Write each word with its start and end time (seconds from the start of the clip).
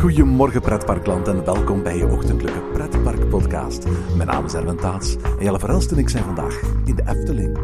Goedemorgen 0.00 0.60
pretparkland 0.60 1.28
en 1.28 1.44
welkom 1.44 1.82
bij 1.82 1.96
je 1.96 2.06
ochtendelijke 2.06 2.60
pretparkpodcast. 2.60 3.84
Mijn 4.16 4.28
naam 4.28 4.44
is 4.44 4.54
Erwin 4.54 4.76
Taats 4.76 5.16
en 5.16 5.44
Jelle 5.44 5.58
Verhelst 5.58 5.92
en 5.92 5.98
ik 5.98 6.08
zijn 6.08 6.24
vandaag 6.24 6.60
in 6.84 6.94
de 6.94 7.02
Efteling. 7.06 7.58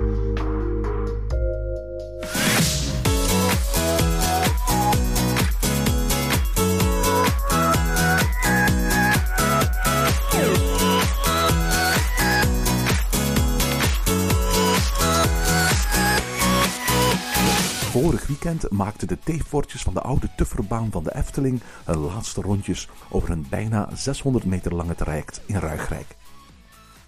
Vorig 18.03 18.27
weekend 18.27 18.71
maakten 18.71 19.09
de 19.09 19.19
teefwortjes 19.19 19.83
van 19.83 19.95
de 19.95 20.01
oude 20.01 20.29
Tufferbaan 20.37 20.91
van 20.91 21.03
de 21.03 21.15
Efteling 21.15 21.61
hun 21.85 21.99
laatste 21.99 22.41
rondjes 22.41 22.89
over 23.11 23.31
een 23.31 23.47
bijna 23.51 23.89
600 23.95 24.45
meter 24.45 24.75
lange 24.75 24.95
traject 24.95 25.41
in 25.47 25.57
Ruigrijk. 25.57 26.17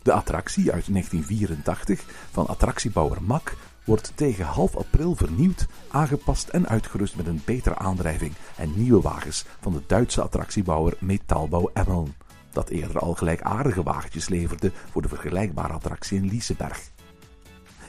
De 0.03 0.13
attractie 0.13 0.73
uit 0.73 0.93
1984 0.93 2.05
van 2.31 2.47
attractiebouwer 2.47 3.23
Mak 3.23 3.57
wordt 3.85 4.13
tegen 4.15 4.45
half 4.45 4.77
april 4.77 5.15
vernieuwd, 5.15 5.67
aangepast 5.91 6.49
en 6.49 6.69
uitgerust 6.69 7.17
met 7.17 7.27
een 7.27 7.43
betere 7.45 7.77
aandrijving 7.79 8.33
en 8.57 8.73
nieuwe 8.77 9.01
wagens 9.01 9.45
van 9.61 9.73
de 9.73 9.83
Duitse 9.87 10.23
attractiebouwer 10.23 10.97
Metaalbouw 10.99 11.71
Emmeln, 11.75 12.15
dat 12.53 12.69
eerder 12.69 12.99
al 12.99 13.15
gelijkaardige 13.15 13.83
wagentjes 13.83 14.29
leverde 14.29 14.73
voor 14.91 15.03
de 15.03 15.09
vergelijkbare 15.09 15.73
attractie 15.73 16.19
in 16.19 16.27
Liseberg. 16.27 16.91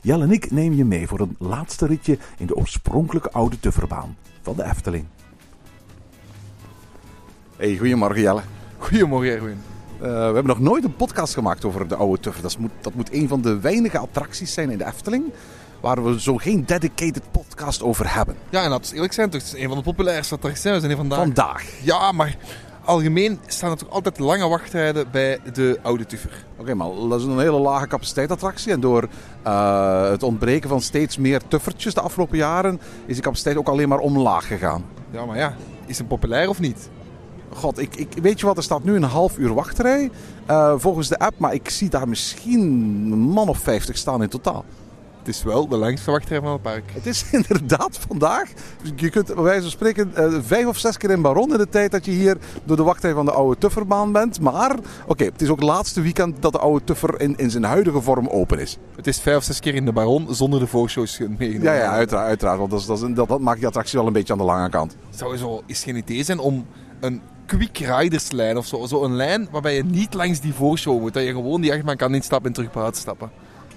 Jelle 0.02 0.24
en 0.24 0.32
ik 0.32 0.52
nemen 0.52 0.78
je 0.78 0.86
mee 0.86 1.08
voor 1.08 1.20
een 1.20 1.36
laatste 1.40 1.86
ritje 1.86 2.18
in 2.38 2.46
de 2.46 2.56
oorspronkelijke 2.56 3.32
oude 3.32 3.60
Tufferbaan 3.60 4.18
van 4.42 4.56
de 4.56 4.64
Efteling. 4.64 5.06
Hey, 7.58 7.78
goedemorgen 7.78 8.22
Jelle. 8.22 8.42
Goedemorgen 8.78 9.32
Erwin. 9.32 9.58
Eh, 10.00 10.08
we 10.08 10.08
hebben 10.08 10.46
nog 10.46 10.60
nooit 10.60 10.84
een 10.84 10.96
podcast 10.96 11.34
gemaakt 11.34 11.66
over 11.66 11.88
de 11.88 11.96
oude 11.96 12.22
Tuffer. 12.22 12.42
Dat 12.42 12.58
moet, 12.58 12.72
dat 12.82 12.94
moet 12.94 13.14
een 13.14 13.28
van 13.28 13.42
de 13.42 13.60
weinige 13.60 13.98
attracties 13.98 14.54
zijn 14.54 14.70
in 14.70 14.78
de 14.78 14.86
Efteling 14.86 15.24
waar 15.80 16.04
we 16.04 16.22
zo 16.22 16.38
geen 16.38 16.66
dedicated 16.66 17.24
podcast 17.32 17.84
over 17.84 18.14
hebben. 18.14 18.36
Ja, 18.50 18.64
en 18.64 18.70
dat 18.70 18.84
is 18.84 18.92
eerlijk 18.92 19.14
zijn, 19.14 19.30
toch, 19.30 19.42
het 19.42 19.54
is 19.54 19.62
een 19.62 19.68
van 19.68 19.78
de 19.78 19.84
populairste 19.84 20.36
attracties. 20.36 20.64
We 20.64 20.70
zijn 20.70 20.86
hier 20.86 20.96
vandaag. 20.96 21.20
Vandaag. 21.20 21.64
Ja, 21.82 22.12
maar 22.12 22.38
algemeen 22.86 23.40
staan 23.48 23.72
er 23.72 23.78
toch 23.78 23.90
altijd 23.90 24.20
lange 24.20 24.48
wachttijden 24.48 25.12
bij 25.12 25.40
de 25.54 25.80
oude 25.82 26.06
Tuffer. 26.06 26.46
Oké, 26.58 26.74
maar 26.74 26.88
dat 27.10 27.20
is 27.20 27.26
een 27.26 27.40
hele 27.40 27.60
lage 27.60 27.88
capaciteitattractie. 27.88 28.72
En 28.72 28.80
door 28.80 29.08
eh, 29.44 30.10
het 30.10 30.24
ontbreken 30.24 30.70
van 30.70 30.82
steeds 30.82 31.18
meer 31.18 31.42
tuffertjes 31.48 31.94
de 31.94 32.02
afgelopen 32.02 32.38
jaren 32.38 32.82
is 33.06 33.16
de 33.16 33.22
capaciteit 33.22 33.58
ook 33.58 33.68
alleen 33.68 33.90
maar 33.90 34.00
omlaag 34.00 34.48
gegaan. 34.48 34.86
Ja, 35.12 35.26
maar 35.26 35.38
ja, 35.38 35.56
is 35.86 35.98
het 35.98 36.08
populair 36.08 36.50
of 36.50 36.60
niet? 36.60 36.90
God, 37.54 37.80
ik, 37.80 37.96
ik, 37.96 38.14
weet 38.22 38.40
je 38.40 38.46
wat, 38.46 38.58
er 38.58 38.64
staat 38.64 38.84
nu 38.84 38.96
een 38.96 39.04
half 39.04 39.38
uur 39.38 39.54
wachtrij 39.54 40.10
uh, 40.50 40.74
volgens 40.78 41.08
de 41.08 41.20
app, 41.20 41.40
maar 41.40 41.54
ik 41.54 41.70
zie 41.70 41.90
daar 41.90 42.08
misschien 42.08 42.62
een 43.12 43.20
man 43.20 43.50
of 43.50 43.58
50 43.58 43.98
staan 43.98 44.22
in 44.22 44.30
totaal. 44.30 44.66
Het 45.20 45.28
is 45.28 45.44
wel 45.44 45.68
de 45.68 45.78
langste 45.78 46.12
wachtrij 46.12 46.40
van 46.42 46.52
het 46.52 46.62
park. 46.62 46.92
Het 46.94 47.06
is 47.06 47.26
inderdaad 47.32 48.00
vandaag. 48.08 48.52
Je 48.96 49.10
kunt 49.10 49.34
bij 49.34 49.44
wijze 49.44 49.62
van 49.62 49.70
spreken 49.70 50.12
uh, 50.18 50.40
vijf 50.42 50.66
of 50.66 50.78
zes 50.78 50.98
keer 50.98 51.10
in 51.10 51.22
Baron 51.22 51.52
in 51.52 51.58
de 51.58 51.70
tijd 51.70 51.92
dat 51.92 52.06
je 52.06 52.12
hier 52.12 52.38
door 52.64 52.78
de 52.78 52.84
wachtrij 52.84 53.14
van 53.14 53.26
de 53.26 53.32
oude 53.32 53.58
Tufferbaan 53.58 54.12
bent. 54.12 54.42
Maar 54.42 54.72
oké, 54.72 54.82
okay, 55.08 55.28
het 55.28 55.42
is 55.42 55.50
ook 55.50 55.60
het 55.60 55.70
laatste 55.70 56.02
weekend 56.02 56.42
dat 56.42 56.52
de 56.52 56.60
oude 56.60 56.84
Tuffer 56.84 57.22
in, 57.22 57.38
in 57.38 57.52
zijn 57.52 57.64
huidige 57.64 58.02
vorm 58.02 58.28
open 58.28 58.60
is. 58.60 58.78
Het 58.96 59.08
is 59.08 59.20
vijf 59.20 59.38
of 59.38 59.44
zes 59.44 59.60
keer 59.60 59.76
in 59.76 59.86
de 59.86 59.92
Baron 59.92 60.28
zonder 60.30 60.60
de 60.60 60.68
voorshows 60.68 61.20
meegenomen. 61.20 61.62
Ja, 61.62 61.74
ja 61.74 61.92
uiteraard, 61.92 62.28
uiteraard 62.28 62.58
want 62.60 62.72
dat, 62.72 62.86
dat, 62.86 63.16
dat, 63.16 63.28
dat 63.28 63.40
maakt 63.40 63.58
die 63.58 63.68
attractie 63.68 63.98
wel 63.98 64.08
een 64.08 64.14
beetje 64.14 64.34
aan 64.34 64.40
de 64.40 64.46
lange 64.46 64.70
kant. 64.70 64.96
Sowieso 65.16 65.62
is 65.66 65.84
geen 65.84 65.96
idee 65.96 66.24
zijn 66.24 66.40
om 66.40 66.66
een 67.00 67.22
quick 67.46 67.78
riderslijn 67.78 68.58
of 68.58 68.66
zo. 68.66 68.86
Zo 68.86 69.04
een 69.04 69.16
lijn 69.16 69.48
waarbij 69.52 69.76
je 69.76 69.84
niet 69.84 70.14
langs 70.14 70.40
die 70.40 70.54
voorshow 70.54 71.00
moet. 71.00 71.14
Dat 71.14 71.24
je 71.24 71.32
gewoon 71.32 71.62
die 71.62 71.74
achtbaan 71.74 71.96
kan 71.96 72.16
instappen 72.16 72.48
en 72.48 72.54
terug 72.54 72.72
buiten 72.72 73.02
stappen. 73.02 73.32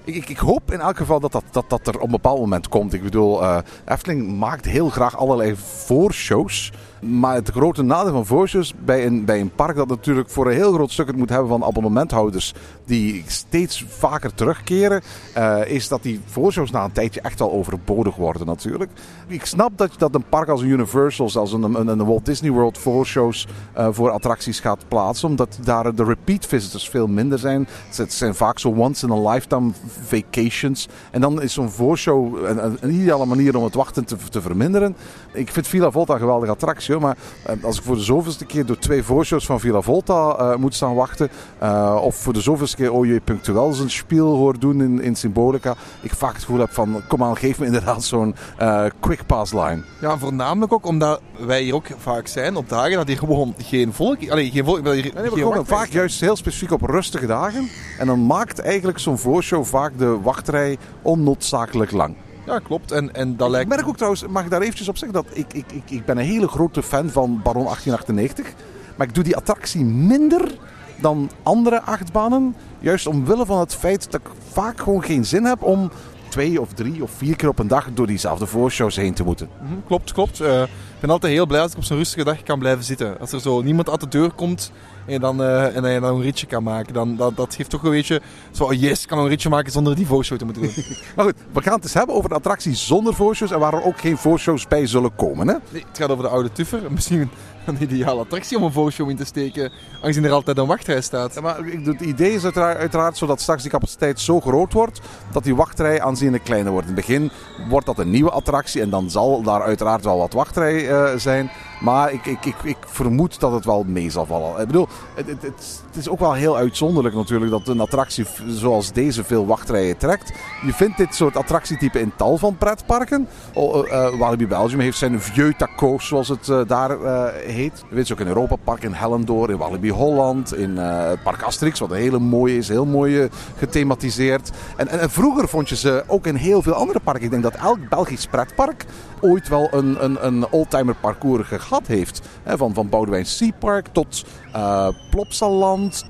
Ik, 0.05 0.29
ik, 0.29 0.39
hoop 0.39 0.73
in 0.73 0.81
elk 0.81 0.97
geval 0.97 1.21
dat 1.21 1.33
dat, 1.33 1.45
dat 1.51 1.65
dat 1.69 1.87
er 1.87 1.95
op 1.95 2.03
een 2.03 2.11
bepaald 2.11 2.39
moment 2.39 2.69
komt. 2.69 2.93
Ik 2.93 3.03
bedoel, 3.03 3.43
uh, 3.43 3.59
Efteling 3.85 4.39
maakt 4.39 4.65
heel 4.65 4.89
graag 4.89 5.17
allerlei 5.17 5.57
voorshows. 5.57 6.73
Maar 7.03 7.35
het 7.35 7.49
grote 7.49 7.83
nadeel 7.83 8.13
van 8.13 8.27
voorshows 8.27 8.75
bij 8.85 9.07
een, 9.07 9.25
bij 9.25 9.41
een 9.41 9.51
park 9.55 9.77
dat 9.77 9.89
natuurlijk 9.89 10.31
voor 10.31 10.47
een 10.47 10.53
heel 10.53 10.73
groot 10.73 10.91
stuk 10.91 11.07
het 11.07 11.17
moet 11.17 11.29
hebben 11.29 11.49
van 11.49 11.65
abonnementhouders 11.65 12.55
die 12.85 13.25
steeds 13.27 13.85
vaker 13.89 14.35
terugkeren, 14.35 15.03
uh, 15.37 15.67
is 15.67 15.89
dat 15.89 16.03
die 16.03 16.21
voorshows 16.27 16.71
na 16.71 16.85
een 16.85 16.93
tijdje 16.93 17.21
echt 17.21 17.39
wel 17.39 17.53
overbodig 17.53 18.17
worden 18.17 18.47
natuurlijk. 18.47 18.91
Ik 19.27 19.45
snap 19.45 19.79
dat, 19.79 19.91
dat 19.99 20.15
een 20.15 20.29
park 20.29 20.49
als 20.49 20.61
een 20.61 20.69
Universal, 20.69 21.31
als 21.35 21.53
een, 21.53 21.63
een, 21.63 21.89
een 21.89 22.05
Walt 22.05 22.27
Disney 22.27 22.51
World 22.51 22.79
voorshows 22.79 23.47
uh, 23.79 23.89
voor 23.91 24.11
attracties 24.11 24.61
gaat 24.61 24.89
plaatsen, 24.89 25.29
omdat 25.29 25.59
daar 25.63 25.95
de 25.95 26.05
repeat 26.05 26.47
visitors 26.47 26.89
veel 26.89 27.07
minder 27.07 27.39
zijn. 27.39 27.69
Het 27.97 28.13
zijn 28.13 28.35
vaak 28.35 28.59
zo 28.59 28.69
once 28.69 29.07
in 29.07 29.13
a 29.13 29.31
lifetime 29.31 29.71
vacations. 30.01 30.89
En 31.11 31.21
dan 31.21 31.43
is 31.43 31.53
zo'n 31.53 31.71
voorshow 31.71 32.45
een, 32.45 32.77
een, 32.81 32.91
ideale 32.91 33.27
manier 33.27 33.57
om 33.57 33.65
het 33.65 33.75
wachten 33.75 34.05
te, 34.05 34.17
te 34.31 34.41
verminderen. 34.41 34.97
Ik 35.33 35.53
vind 35.53 35.67
Villa 35.67 35.91
Volta 35.91 36.13
een 36.13 36.21
geweldige 36.21 36.53
attractie. 36.53 36.99
Maar 36.99 37.17
als 37.63 37.79
ik 37.79 37.85
voor 37.85 37.95
de 37.95 38.03
zoveelste 38.03 38.45
keer 38.45 38.67
door 38.67 38.79
twee 38.79 39.03
voorshows 39.03 39.47
van 39.47 39.61
Villa 39.61 39.81
Volta 39.81 40.39
uh, 40.39 40.57
moet 40.57 40.75
staan 40.75 40.95
wachten. 40.95 41.31
Uh, 41.63 41.99
of 42.03 42.17
voor 42.17 42.33
de 42.33 42.41
zoveelste 42.41 42.77
keer 42.77 42.93
OJ 42.93 43.21
Punctueel 43.21 43.73
zijn 43.73 43.91
spiel 43.91 44.35
hoor 44.35 44.59
doen 44.59 44.83
in, 44.83 45.03
in 45.03 45.17
Symbolica. 45.17 45.75
Ik 46.01 46.15
vaak 46.15 46.33
het 46.33 46.45
gevoel 46.45 46.59
heb 46.61 46.73
van, 46.73 47.03
kom 47.09 47.23
aan, 47.23 47.37
geef 47.37 47.59
me 47.59 47.67
inderdaad 47.67 48.05
zo'n 48.05 48.35
uh, 48.61 48.85
quick 49.01 49.27
pass 49.27 49.53
line. 49.53 49.83
Ja, 50.01 50.19
voornamelijk 50.19 50.73
ook 50.73 50.87
omdat 50.87 51.21
wij 51.47 51.63
hier 51.63 51.75
ook 51.75 51.87
vaak 51.99 52.27
zijn 52.27 52.57
op 52.57 52.69
dagen 52.69 52.97
dat 52.97 53.09
hier 53.09 53.19
gewoon 53.19 53.55
geen 53.59 53.93
volk... 53.93 54.31
Allee, 54.31 54.51
geen 54.51 54.65
volk... 54.65 54.77
Hier, 54.77 54.85
nee, 54.85 55.13
nee, 55.15 55.31
we 55.31 55.41
komen 55.41 55.67
vaak 55.67 55.89
juist 55.89 56.21
heel 56.21 56.37
specifiek 56.37 56.73
op 56.73 56.83
rustige 56.83 57.27
dagen. 57.27 57.69
En 57.99 58.07
dan 58.07 58.27
maakt 58.27 58.59
eigenlijk 58.59 58.99
zo'n 58.99 59.19
voorshow 59.19 59.65
vaak 59.65 59.82
de 59.91 60.21
wachtrij 60.21 60.79
onnoodzakelijk 61.03 61.91
lang. 61.91 62.17
Ja, 62.47 62.59
klopt. 62.59 62.91
En, 62.93 63.15
en 63.15 63.37
dat 63.37 63.47
ik 63.47 63.53
lijkt... 63.53 63.69
merk 63.69 63.89
ook 63.89 63.97
trouwens, 63.97 64.27
mag 64.27 64.45
ik 64.45 64.51
daar 64.51 64.61
eventjes 64.61 64.89
op 64.89 64.97
zeggen, 64.97 65.23
dat 65.23 65.37
ik, 65.37 65.53
ik, 65.53 65.73
ik, 65.73 65.91
ik 65.91 66.05
ben 66.05 66.19
een 66.19 66.25
hele 66.25 66.49
grote 66.49 66.83
fan 66.83 67.11
van 67.11 67.41
Baron 67.43 67.65
1898. 67.65 68.53
Maar 68.97 69.07
ik 69.07 69.15
doe 69.15 69.25
die 69.25 69.37
attractie 69.37 69.85
minder 69.85 70.59
dan 71.01 71.31
andere 71.43 71.83
achtbanen. 71.83 72.57
Juist 72.79 73.07
omwille 73.07 73.47
van 73.47 73.61
het 73.61 73.75
feit 73.75 74.11
dat 74.11 74.21
ik 74.21 74.29
vaak 74.53 74.81
gewoon 74.81 75.05
geen 75.05 75.25
zin 75.25 75.45
heb 75.45 75.63
om 75.63 75.91
twee 76.29 76.61
of 76.61 76.73
drie 76.73 77.03
of 77.03 77.11
vier 77.11 77.37
keer 77.37 77.49
op 77.49 77.59
een 77.59 77.69
dag 77.69 77.89
door 77.95 78.07
diezelfde 78.07 78.47
voorshows 78.47 78.97
heen 78.97 79.15
te 79.15 79.25
moeten. 79.25 79.49
Mm 79.61 79.67
-hmm, 79.69 79.83
klopt, 79.87 80.13
klopt. 80.13 80.41
Uh, 80.41 80.63
ik 80.63 81.01
ben 81.01 81.11
altijd 81.11 81.33
heel 81.33 81.47
blij 81.47 81.61
als 81.61 81.73
ik 81.73 81.77
op 81.77 81.85
zo'n 81.85 81.97
rustige 81.97 82.25
dag 82.25 82.43
kan 82.43 82.59
blijven 82.59 82.85
zitten. 82.85 83.21
Als 83.21 83.33
er 83.33 83.41
zo 83.41 83.63
niemand 83.63 83.91
uit 83.91 84.01
de 84.01 84.09
deur 84.09 84.31
komt 84.31 84.73
en, 85.07 85.21
dan, 85.21 85.41
uh, 85.41 85.77
en 85.77 85.83
dan 85.83 86.15
een 86.15 86.23
ritje 86.23 86.47
kan 86.47 86.63
maken, 86.63 86.95
dan 86.95 87.17
dat, 87.17 87.37
dat 87.37 87.55
geeft 87.55 87.71
toch 87.71 87.83
een 87.83 87.91
beetje 87.91 88.21
zo, 88.51 88.65
oh 88.65 88.73
yes, 88.73 89.07
kan 89.07 89.19
een 89.19 89.29
ritje 89.29 89.49
maken 89.49 89.73
zonder 89.73 89.97
die 89.97 90.07
voorshow 90.07 90.39
te 90.39 90.45
moeten 90.45 90.63
doen. 90.63 90.73
maar 91.17 91.25
goed, 91.25 91.35
we 91.53 91.63
gaan 91.63 91.75
het 91.75 91.83
eens 91.83 91.95
hebben 91.95 92.15
over 92.15 92.29
de 92.29 92.35
attractie 92.35 92.75
zonder 92.75 93.15
voorshows 93.15 93.51
en 93.51 93.59
waar 93.59 93.75
er 93.75 93.85
ook 93.85 93.99
geen 93.99 94.17
voorshows 94.17 94.69
bij 94.69 94.87
zullen 94.87 95.15
komen. 95.15 95.49
Hè? 95.49 95.55
Nee, 95.71 95.85
het 95.89 95.99
gaat 95.99 96.11
over 96.11 96.25
de 96.25 96.31
oude 96.31 96.53
Tuffer. 96.53 96.81
Misschien 96.93 97.31
een 97.67 97.83
ideale 97.83 98.21
attractie 98.21 98.57
om 98.57 98.63
een 98.63 98.73
voorshow 98.73 99.11
in 99.11 99.17
te 99.17 99.25
steken, 99.25 99.73
aangezien 100.01 100.25
er 100.25 100.31
altijd 100.31 100.59
een 100.59 100.67
wachtrij 100.67 101.01
staat. 101.01 101.35
Ja, 101.35 101.41
maar 101.41 101.57
het 101.85 102.01
idee 102.01 102.33
is 102.33 102.45
uiteraard, 102.45 102.79
uiteraard 102.79 103.17
zodat 103.17 103.41
straks 103.41 103.63
die 103.63 103.71
capaciteit 103.71 104.21
zo 104.21 104.41
groot 104.41 104.73
wordt 104.73 105.01
dat 105.33 105.45
die 105.45 105.55
wachtrij 105.55 106.01
aanzienlijk 106.01 106.45
kleiner 106.45 106.73
wordt. 106.73 106.89
In 106.89 106.95
het 106.95 107.07
begin 107.07 107.31
wordt 107.69 107.87
dat 107.87 107.99
een 107.99 108.11
nieuwe 108.11 108.31
attractie 108.31 108.83
en 108.83 108.91
dan 108.91 109.11
zal 109.11 109.43
daar 109.43 109.63
uiteraard 109.63 110.05
wel 110.05 110.19
wat 110.19 110.33
wachtrij 110.33 110.91
uh, 110.91 111.17
zijn. 111.17 111.51
Maar 111.83 112.13
ik, 112.13 112.27
ik, 112.27 112.45
ik, 112.45 112.63
ik, 112.63 112.77
vermoed 112.87 113.41
dat 113.41 113.53
het 113.53 113.65
wel 113.65 113.85
mee 113.87 114.11
zal 114.11 114.27
vallen. 114.27 114.61
Ik 114.61 114.67
bedoel, 114.67 114.89
het, 115.15 115.27
het, 115.27 115.43
het, 115.43 115.85
is 115.97 116.09
ook 116.09 116.19
wel 116.19 116.33
heel 116.33 116.57
uitzonderlijk 116.57 117.15
natuurlijk 117.15 117.51
dat 117.51 117.69
een 117.69 117.81
attractie 117.81 118.27
zoals 118.47 118.93
deze 118.93 119.25
veel 119.25 119.47
wachtrijen 119.47 119.97
trekt. 119.97 120.33
Je 120.67 120.73
vindt 120.73 120.97
dit 120.97 121.15
soort 121.15 121.37
attractietype 121.37 122.01
in 122.01 122.13
tal 122.17 122.39
van 122.39 122.57
pretparken. 122.57 123.29
Uh, 123.57 123.63
uh, 123.63 124.19
Walibi 124.19 124.47
Belgium 124.47 124.81
heeft 124.81 124.99
zijn 124.99 125.21
Vieux 125.21 125.57
Tacos, 125.59 126.07
zoals 126.07 126.29
het 126.29 126.49
uh, 126.49 126.61
daar 126.67 126.99
heet. 127.35 127.85
Je 127.89 127.95
weet 127.95 128.07
ze 128.07 128.13
ook 128.13 128.21
in 128.21 128.27
Europa 128.27 128.57
Park, 128.57 128.83
in 128.83 128.93
Hellendoor, 128.93 129.51
in 129.51 129.57
Walibi 129.57 129.91
Holland, 129.91 130.57
in 130.57 130.75
Park 131.23 131.43
Asterix, 131.43 131.79
wat 131.79 131.91
een 131.91 131.97
hele 131.97 132.19
mooie 132.19 132.57
is, 132.57 132.69
heel 132.69 132.87
mooi 132.87 133.29
gethematiseerd. 133.57 134.51
En, 134.77 134.89
en, 134.89 135.11
vroeger 135.11 135.49
vond 135.49 135.69
je 135.69 135.77
ze 135.77 136.05
ook 136.07 136.27
in 136.27 136.35
heel 136.35 136.63
veel 136.63 136.73
andere 136.75 137.01
parken. 137.01 137.25
Ik 137.25 137.31
denk 137.31 137.43
dat 137.43 137.55
elk 137.55 137.89
Belgisch 137.89 138.27
pretpark 138.27 138.85
ooit 139.21 139.49
wel 139.49 139.69
een, 139.71 140.05
een, 140.05 140.27
een 140.27 140.51
oldtimer 140.51 140.95
parcours 140.95 141.49
gehad 141.49 141.87
heeft. 141.87 142.21
Van, 142.47 142.75
van 142.75 142.89
Boudewijn 142.89 143.27
Seapark 143.27 143.87
tot 143.93 144.25
uh, 144.57 144.89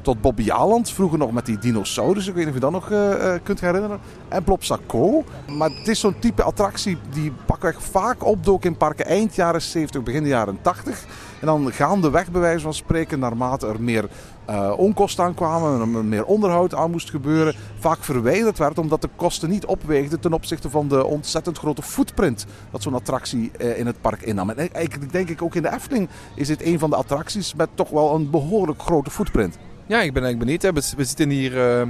Tot 0.02 0.20
Bobbejaanland. 0.20 0.90
Vroeger 0.90 1.18
nog 1.18 1.32
met 1.32 1.46
die 1.46 1.58
dinosaurus, 1.58 2.26
ik 2.26 2.34
weet 2.34 2.44
niet 2.44 2.54
of 2.54 2.54
je 2.54 2.60
dat 2.60 2.70
nog 2.70 2.90
uh, 2.90 3.34
kunt 3.42 3.60
herinneren. 3.60 4.00
En 4.28 4.44
Plopsaco. 4.44 5.24
Maar 5.56 5.70
het 5.70 5.88
is 5.88 6.00
zo'n 6.00 6.18
type 6.18 6.42
attractie 6.42 6.98
die 7.12 7.32
pakweg 7.46 7.82
vaak 7.82 8.24
opdook 8.24 8.64
in 8.64 8.76
parken 8.76 9.06
eind 9.06 9.34
jaren 9.34 9.62
70, 9.62 10.02
begin 10.02 10.26
jaren 10.26 10.58
80. 10.62 11.04
En 11.42 11.48
dan 11.48 11.72
gaandeweg, 11.72 12.30
bij 12.30 12.40
wijze 12.40 12.62
van 12.62 12.74
spreken, 12.74 13.18
naarmate 13.18 13.66
er 13.66 13.82
meer 13.82 14.08
uh, 14.50 14.72
onkosten 14.76 15.24
aankwamen, 15.24 15.80
er 15.80 16.04
meer 16.04 16.24
onderhoud 16.24 16.74
aan 16.74 16.90
moest 16.90 17.10
gebeuren, 17.10 17.54
vaak 17.78 18.04
verwijderd 18.04 18.58
werd 18.58 18.78
omdat 18.78 19.02
de 19.02 19.08
kosten 19.16 19.50
niet 19.50 19.66
opweegden 19.66 20.20
ten 20.20 20.32
opzichte 20.32 20.70
van 20.70 20.88
de 20.88 21.04
ontzettend 21.04 21.58
grote 21.58 21.82
footprint 21.82 22.46
dat 22.70 22.82
zo'n 22.82 22.94
attractie 22.94 23.50
uh, 23.58 23.78
in 23.78 23.86
het 23.86 24.00
park 24.00 24.22
innam. 24.22 24.50
En 24.50 24.72
eigenlijk 24.72 25.12
denk 25.12 25.28
ik 25.28 25.42
ook 25.42 25.54
in 25.54 25.62
de 25.62 25.72
Efteling 25.72 26.08
is 26.34 26.46
dit 26.46 26.64
een 26.64 26.78
van 26.78 26.90
de 26.90 26.96
attracties 26.96 27.54
met 27.54 27.68
toch 27.74 27.90
wel 27.90 28.14
een 28.14 28.30
behoorlijk 28.30 28.82
grote 28.82 29.10
footprint. 29.10 29.58
Ja, 29.86 30.02
ik 30.02 30.12
ben 30.12 30.22
eigenlijk 30.22 30.38
benieuwd. 30.38 30.62
Hè. 30.62 30.96
We, 30.96 31.04
zitten 31.04 31.28
hier, 31.28 31.50
uh, 31.50 31.88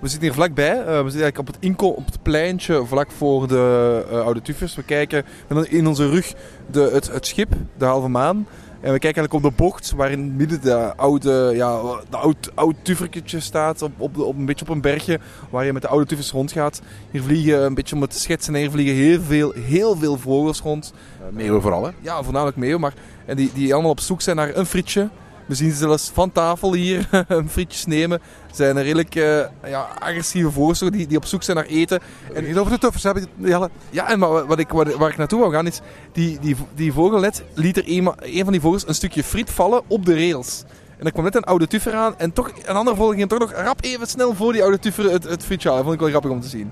we 0.00 0.08
zitten 0.08 0.20
hier 0.20 0.32
vlakbij. 0.32 0.74
We 0.74 0.82
zitten 0.84 1.22
eigenlijk 1.22 1.38
op 1.38 1.46
het, 1.46 1.56
inko 1.60 1.88
op 1.88 2.06
het 2.06 2.22
pleintje 2.22 2.86
vlak 2.86 3.10
voor 3.10 3.48
de 3.48 4.04
uh, 4.10 4.20
Oude 4.20 4.42
Tufers. 4.42 4.74
We 4.74 4.82
kijken 4.82 5.24
in 5.68 5.86
onze 5.86 6.08
rug 6.08 6.34
de, 6.70 7.00
het 7.12 7.26
schip, 7.26 7.52
de 7.76 7.84
halve 7.84 8.08
maan. 8.08 8.46
En 8.80 8.92
we 8.92 8.98
kijken 8.98 9.22
eigenlijk 9.22 9.32
op 9.32 9.42
de 9.42 9.62
bocht 9.62 9.92
waarin 9.96 10.36
midden 10.36 10.60
de 10.60 10.96
oude, 10.96 11.52
ja, 11.54 11.80
de 12.10 12.16
oud, 12.16 12.50
oud 12.54 12.74
tuverketje 12.82 13.40
staat. 13.40 13.82
Op, 13.82 13.92
op, 13.96 14.18
op, 14.18 14.36
een 14.36 14.44
beetje 14.44 14.64
op 14.64 14.70
een 14.70 14.80
bergje 14.80 15.20
waar 15.50 15.64
je 15.64 15.72
met 15.72 15.82
de 15.82 15.88
oude 15.88 16.06
tuvers 16.06 16.30
rondgaat. 16.30 16.80
Hier 17.10 17.22
vliegen, 17.22 17.64
een 17.64 17.74
beetje 17.74 17.94
om 17.94 18.00
het 18.00 18.10
te 18.10 18.18
schetsen, 18.18 18.54
hier 18.54 18.70
vliegen 18.70 18.94
heel 18.94 19.20
veel, 19.20 19.52
heel 19.52 19.96
veel 19.96 20.16
vogels 20.16 20.60
rond. 20.60 20.92
Uh, 21.20 21.36
meeuwen 21.36 21.62
vooral 21.62 21.84
hè? 21.84 21.90
Ja, 22.00 22.22
voornamelijk 22.22 22.56
meeuwen. 22.56 22.80
Maar, 22.80 22.94
en 23.26 23.36
die, 23.36 23.50
die 23.54 23.72
allemaal 23.72 23.90
op 23.90 24.00
zoek 24.00 24.20
zijn 24.20 24.36
naar 24.36 24.56
een 24.56 24.66
frietje. 24.66 25.08
We 25.48 25.54
zien 25.54 25.72
zelfs 25.72 26.10
van 26.14 26.32
tafel 26.32 26.72
hier 26.72 27.08
een 27.28 27.48
frietjes 27.48 27.86
nemen. 27.86 28.20
Zijn 28.52 28.76
er 28.76 28.82
redelijk 28.82 29.14
uh, 29.14 29.44
ja, 29.66 29.88
agressieve 29.98 30.50
vogels 30.50 30.78
die, 30.78 31.06
die 31.06 31.16
op 31.16 31.24
zoek 31.24 31.42
zijn 31.42 31.56
naar 31.56 31.66
eten. 31.66 32.00
En 32.34 32.44
niet 32.44 32.56
over 32.56 32.72
de 32.72 32.78
tuffers 32.78 33.02
hebben, 33.02 33.26
Jelle. 33.36 33.70
Ja, 33.90 34.08
en 34.10 34.18
maar 34.18 34.46
wat 34.46 34.58
ik, 34.58 34.68
waar, 34.68 35.08
ik 35.08 35.16
naartoe 35.16 35.40
wou 35.40 35.52
gaan 35.52 35.66
is... 35.66 35.80
Die, 36.12 36.38
die, 36.40 36.56
die 36.74 36.92
vogel 36.92 37.20
net 37.20 37.44
liet 37.54 37.76
er 37.76 37.84
een, 37.86 38.12
een 38.18 38.44
van 38.44 38.52
die 38.52 38.60
vogels 38.60 38.88
een 38.88 38.94
stukje 38.94 39.24
friet 39.24 39.50
vallen 39.50 39.82
op 39.86 40.04
de 40.04 40.14
rails. 40.14 40.64
En 40.98 41.06
er 41.06 41.12
kwam 41.12 41.24
net 41.24 41.34
een 41.34 41.44
oude 41.44 41.66
tuffer 41.66 41.94
aan. 41.94 42.18
En 42.18 42.32
toch, 42.32 42.50
een 42.64 42.76
andere 42.76 42.96
vogel 42.96 43.14
ging 43.14 43.28
toch 43.28 43.38
nog 43.38 43.52
rap 43.52 43.84
even 43.84 44.06
snel 44.06 44.34
voor 44.34 44.52
die 44.52 44.62
oude 44.62 44.78
tuffer 44.78 45.10
het, 45.10 45.24
het 45.24 45.44
frietje 45.44 45.68
halen. 45.68 45.84
Dat 45.84 45.94
vond 45.94 45.94
ik 45.94 46.00
wel 46.12 46.20
grappig 46.20 46.30
om 46.30 46.40
te 46.40 46.58
zien. 46.58 46.70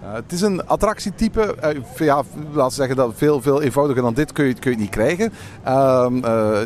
Het 0.00 0.32
is 0.32 0.40
een 0.40 0.66
attractietype. 0.66 1.56
Uh, 1.64 2.06
ja, 2.06 2.22
laten 2.52 2.76
zeggen 2.76 2.96
dat 2.96 3.12
veel, 3.16 3.40
veel 3.40 3.62
eenvoudiger 3.62 4.02
dan 4.02 4.14
dit 4.14 4.32
kun 4.32 4.44
je, 4.44 4.54
kun 4.54 4.70
je 4.70 4.76
niet 4.76 4.90
krijgen. 4.90 5.32
Uh, 5.66 6.06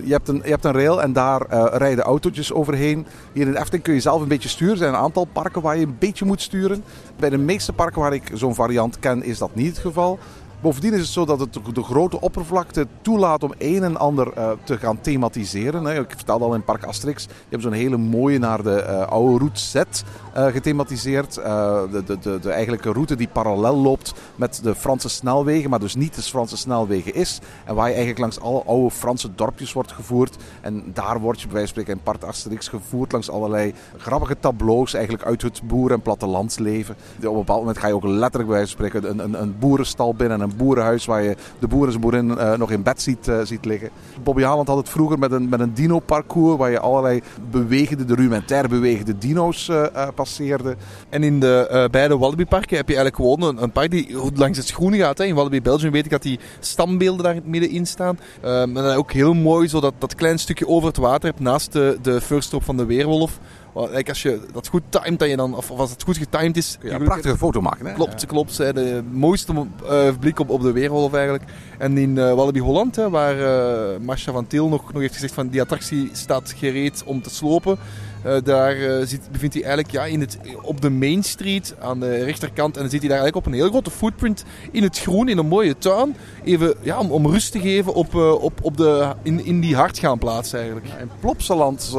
je, 0.05 0.13
hebt 0.13 0.29
een, 0.29 0.41
je 0.45 0.51
hebt 0.51 0.65
een 0.65 0.73
rail 0.73 1.03
en 1.03 1.13
daar 1.13 1.41
eh, 1.41 1.65
rijden 1.73 2.05
autootjes 2.05 2.53
overheen. 2.53 3.07
Hier 3.33 3.47
in 3.47 3.57
Efteling 3.57 3.83
kun 3.83 3.95
je 3.95 4.01
zelf 4.01 4.23
een 4.23 4.29
beetje 4.29 4.49
sturen. 4.49 4.73
Er 4.73 4.79
zijn 4.79 4.95
een 4.95 5.01
aantal 5.01 5.25
parken 5.25 5.63
waar 5.63 5.77
je 5.77 5.87
een 5.87 5.97
beetje 5.99 6.25
moet 6.25 6.41
sturen. 6.41 6.85
Bij 7.17 7.31
de 7.31 7.39
meeste 7.39 7.73
parken 7.73 8.01
waar 8.01 8.15
ik 8.15 8.31
zo'n 8.35 8.55
variant 8.55 8.99
ken 8.99 9.23
is 9.23 9.39
dat 9.39 9.55
niet 9.55 9.69
het 9.69 9.79
geval. 9.79 10.19
Bovendien 10.65 10.93
is 10.93 11.01
het 11.01 11.09
zo 11.09 11.25
dat 11.25 11.41
het 11.41 11.59
de 11.75 11.83
grote 11.83 12.21
oppervlakte 12.21 12.87
toelaat 13.03 13.43
om 13.43 13.53
een 13.59 13.83
en 13.83 13.97
ander 13.97 14.33
uh, 14.39 14.51
te 14.65 14.79
gaan 14.79 15.01
thematiseren. 15.01 15.87
Ik 15.87 16.11
vertelde 16.17 16.45
al 16.45 16.55
in 16.55 16.65
Park 16.65 16.85
Asterix, 16.85 17.25
je 17.25 17.31
hebt 17.49 17.63
zo'n 17.63 17.73
hele 17.73 17.97
mooie 17.97 18.39
naar 18.39 18.63
de 18.63 18.85
uh, 18.89 19.07
oude 19.07 19.39
route 19.39 19.61
Z 19.61 19.75
uh, 19.75 20.47
gethematiseerd. 20.47 21.35
de, 21.35 22.03
de, 22.21 22.39
de, 22.41 22.51
eigenlijke 22.51 22.93
route 22.93 23.17
die 23.17 23.29
parallel 23.29 23.77
loopt 23.77 24.15
met 24.37 24.61
de 24.63 24.75
Franse 24.75 25.09
snelwegen, 25.09 25.71
maar 25.71 25.81
dus 25.81 25.95
niet 25.95 26.15
de 26.15 26.23
Franse 26.23 26.57
snelwegen 26.57 27.15
is. 27.15 27.41
En 27.65 27.75
waar 27.75 27.89
je 27.89 27.95
eigenlijk 27.95 28.21
langs 28.21 28.41
alle 28.41 28.63
oude 28.63 28.91
Franse 28.91 29.35
dorpjes 29.35 29.73
wordt 29.73 29.93
gevoerd. 29.93 30.37
En 30.61 30.85
daar 30.93 31.21
word 31.21 31.41
je 31.41 31.47
bij 31.47 31.55
wijze 31.55 31.75
van 31.75 31.83
spreken 31.83 32.01
in 32.01 32.13
Park 32.13 32.23
Asterix 32.23 32.69
gevoerd 32.69 33.13
langs 33.13 33.31
allerlei 33.31 33.75
grappige 33.97 34.37
tableaus 34.41 34.95
eigenlijk 34.95 35.25
uit 35.25 35.43
het 35.43 35.61
boer- 35.65 35.93
en 35.93 36.03
plattelandsleven. 36.03 36.97
Op 37.17 37.25
een 37.25 37.35
bepaald 37.35 37.61
moment 37.61 37.79
ga 37.79 37.87
je 37.87 37.95
ook 37.95 38.05
letterlijk 38.05 38.49
bij 38.49 38.57
wijze 38.57 38.77
van 38.77 38.87
spreken 38.87 39.11
een, 39.11 39.19
een, 39.25 39.43
een 39.43 39.59
boerenstal 39.59 40.15
binnen 40.15 40.41
en 40.41 40.51
een 40.51 40.54
boerenhuis 40.57 41.05
waar 41.05 41.23
je 41.23 41.37
de 41.59 41.69
boer 41.69 41.85
en 41.85 41.91
zijn 41.91 42.03
boerin 42.03 42.29
uh, 42.29 42.57
nog 42.57 42.71
in 42.71 42.83
bed 42.83 43.03
ziet, 43.03 43.29
uh, 43.29 43.41
ziet 43.43 43.65
liggen. 43.65 43.91
Bobby 44.23 44.43
Haaland 44.43 44.69
had 44.69 44.77
het 44.77 44.89
vroeger 44.89 45.19
met 45.19 45.33
een, 45.33 45.49
met 45.49 45.61
een 45.61 45.75
dino-parcours 45.75 46.59
waar 46.59 46.71
je 46.71 46.81
allerlei 46.81 47.23
bewegende, 47.51 48.05
de 48.05 48.15
rudimentair 48.15 48.69
bewegende 48.69 49.19
dino's 49.19 49.69
uh, 49.69 49.87
passeerde. 50.15 50.77
En 51.09 51.23
in 51.23 51.41
de 51.41 51.89
beide 51.91 52.19
Wallaby-parken 52.19 52.77
heb 52.77 52.89
je 52.89 52.97
eigenlijk 52.97 53.17
gewoon 53.17 53.63
een, 53.63 53.73
park 53.73 53.91
die 53.91 54.17
langs 54.35 54.59
het 54.59 54.71
groen 54.71 54.95
gaat. 54.95 55.19
Hè. 55.19 55.25
In 55.25 55.35
Wallaby 55.35 55.63
Belgium 55.63 55.93
weet 55.93 56.05
ik 56.05 56.11
dat 56.11 56.23
die 56.23 56.39
stambeelden 56.61 57.25
daar 57.25 57.37
middenin 57.45 57.87
staan. 57.87 58.19
en 58.41 58.75
dan 58.75 58.95
ook 58.95 59.13
heel 59.13 59.35
mooi 59.35 59.69
zo 59.69 59.81
dat, 59.81 59.95
dat 59.99 60.15
klein 60.15 60.39
stukje 60.39 60.69
over 60.69 60.89
het 60.89 60.97
water 60.97 61.33
naast 61.39 61.73
de, 61.73 61.99
de 62.03 62.21
first 62.21 62.55
van 62.59 62.77
de 62.77 62.85
weerwolf. 62.85 63.39
Like 63.75 64.09
als 64.09 64.23
je 64.23 64.41
dat 64.53 64.69
goed 64.69 64.83
timed, 64.89 65.19
dat 65.19 65.29
je 65.29 65.37
dan, 65.37 65.57
of 65.57 65.71
als 65.71 65.91
het 65.91 66.03
goed 66.03 66.17
getimed 66.17 66.57
is... 66.57 66.79
Ja, 66.83 66.95
een 66.95 67.05
prachtige 67.05 67.37
foto 67.37 67.61
maken. 67.61 67.87
Hè? 67.87 67.93
Klopt, 67.93 68.27
klopt. 68.27 68.59
Hè, 68.59 68.73
de 68.73 69.03
mooiste 69.13 69.53
uh, 69.85 70.09
blik 70.21 70.39
op, 70.39 70.51
op 70.51 70.63
de 70.63 70.73
weerwolf 70.73 71.15
eigenlijk. 71.15 71.45
En 71.79 71.99
in 71.99 72.17
uh, 72.17 72.35
Wallaby 72.35 72.59
Holland, 72.59 72.97
hè, 72.97 73.11
waar 73.11 73.39
uh, 73.39 73.99
Masha 74.01 74.33
van 74.33 74.47
Til 74.47 74.69
nog, 74.69 74.93
nog 74.93 75.01
heeft 75.01 75.15
gezegd 75.15 75.35
van 75.35 75.49
die 75.49 75.61
attractie 75.61 76.11
staat 76.13 76.55
gereed 76.57 77.03
om 77.05 77.23
te 77.23 77.31
slopen. 77.31 77.79
Uh, 78.27 78.37
daar 78.45 78.77
uh, 78.77 79.07
zit, 79.07 79.29
bevindt 79.33 79.55
hij 79.55 79.65
eigenlijk 79.65 79.95
ja, 79.95 80.05
in 80.05 80.21
het, 80.21 80.39
op 80.63 80.81
de 80.81 80.91
Main 80.91 81.23
Street 81.23 81.75
aan 81.81 82.01
de 82.01 82.25
rechterkant. 82.25 82.75
En 82.75 82.83
dan 82.83 82.91
zit 82.91 83.01
hij 83.01 83.09
daar 83.09 83.19
eigenlijk 83.19 83.47
op 83.47 83.53
een 83.53 83.59
heel 83.59 83.69
grote 83.69 83.91
footprint 83.91 84.45
in 84.71 84.83
het 84.83 84.99
groen, 84.99 85.29
in 85.29 85.39
een 85.39 85.47
mooie 85.47 85.79
tuin. 85.79 86.17
Even 86.45 86.75
ja, 86.81 86.99
om, 86.99 87.11
om 87.11 87.27
rust 87.27 87.53
te 87.53 87.61
geven 87.61 87.95
op, 87.95 88.15
uh, 88.15 88.43
op, 88.43 88.53
op 88.63 88.77
de, 88.77 89.13
in, 89.23 89.45
in 89.45 89.61
die 89.61 89.77
hartgaanplaats 89.77 90.53
eigenlijk. 90.53 90.87
Ja, 90.87 90.97
in 90.97 91.11
Plopsaland 91.21 91.91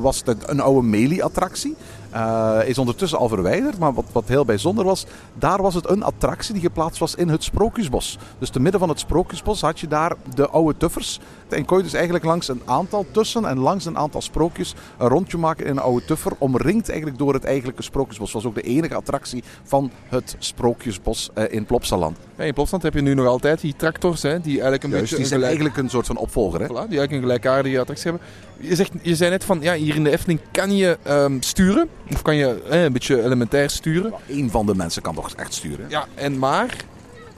was 0.00 0.22
het 0.24 0.48
een 0.48 0.60
oude 0.60 0.86
Melie-attractie. 0.86 1.76
Uh, 2.14 2.58
is 2.64 2.78
ondertussen 2.78 3.18
al 3.18 3.28
verwijderd. 3.28 3.78
Maar 3.78 3.94
wat, 3.94 4.04
wat 4.12 4.28
heel 4.28 4.44
bijzonder 4.44 4.84
was, 4.84 5.06
daar 5.38 5.62
was 5.62 5.74
het 5.74 5.88
een 5.88 6.02
attractie 6.02 6.52
die 6.52 6.62
geplaatst 6.62 6.98
was 6.98 7.14
in 7.14 7.28
het 7.28 7.44
Sprookjesbos. 7.44 8.18
Dus 8.38 8.50
te 8.50 8.60
midden 8.60 8.80
van 8.80 8.88
het 8.88 8.98
Sprookjesbos 8.98 9.60
had 9.60 9.80
je 9.80 9.88
daar 9.88 10.16
de 10.34 10.48
oude 10.48 10.76
tuffers. 10.76 11.20
En 11.48 11.64
kon 11.64 11.76
je 11.76 11.82
dus 11.82 11.92
eigenlijk 11.92 12.24
langs 12.24 12.48
een 12.48 12.62
aantal 12.64 13.06
tussen 13.10 13.44
en 13.44 13.58
langs 13.58 13.84
een 13.84 13.98
aantal 13.98 14.22
sprookjes 14.22 14.74
een 14.98 15.08
rondje 15.08 15.38
maken 15.38 15.63
in 15.64 15.70
een 15.70 15.78
oude 15.78 16.04
tuffer. 16.04 16.32
Omringd 16.38 16.88
eigenlijk 16.88 17.18
door 17.18 17.34
het 17.34 17.44
eigenlijke 17.44 17.82
Sprookjesbos. 17.82 18.32
Dat 18.32 18.42
was 18.42 18.50
ook 18.50 18.62
de 18.62 18.68
enige 18.68 18.94
attractie 18.94 19.42
van 19.62 19.90
het 20.08 20.36
Sprookjesbos 20.38 21.30
uh, 21.38 21.44
in 21.48 21.64
Plopsaland. 21.64 22.16
Ja, 22.36 22.44
in 22.44 22.54
Plopsaland 22.54 22.84
heb 22.84 22.94
je 22.94 23.00
nu 23.00 23.14
nog 23.14 23.26
altijd 23.26 23.60
die 23.60 23.74
tractors, 23.76 24.22
hè, 24.22 24.40
die 24.40 24.52
eigenlijk 24.52 24.82
een 24.82 24.90
Juist, 24.90 25.02
beetje... 25.02 25.16
die 25.16 25.26
zijn 25.26 25.40
gelijk... 25.40 25.58
eigenlijk 25.58 25.84
een 25.84 25.90
soort 25.90 26.06
van 26.06 26.16
opvolger. 26.16 26.60
Hè? 26.60 26.66
Voilà, 26.66 26.68
die 26.68 26.76
eigenlijk 26.76 27.12
een 27.12 27.20
gelijkaardige 27.20 27.78
attractie 27.78 28.10
hebben. 28.10 28.28
Je, 28.60 28.74
zegt, 28.74 28.92
je 29.02 29.16
zei 29.16 29.30
net 29.30 29.44
van, 29.44 29.60
ja, 29.60 29.74
hier 29.74 29.94
in 29.94 30.04
de 30.04 30.10
Efteling 30.10 30.40
kan 30.50 30.76
je 30.76 30.98
um, 31.08 31.42
sturen. 31.42 31.88
Of 32.12 32.22
kan 32.22 32.36
je 32.36 32.62
eh, 32.62 32.82
een 32.82 32.92
beetje 32.92 33.22
elementair 33.22 33.70
sturen. 33.70 34.12
Eén 34.28 34.50
van 34.50 34.66
de 34.66 34.74
mensen 34.74 35.02
kan 35.02 35.14
toch 35.14 35.32
echt 35.32 35.54
sturen. 35.54 35.86
Ja, 35.88 36.06
en 36.14 36.38
maar 36.38 36.76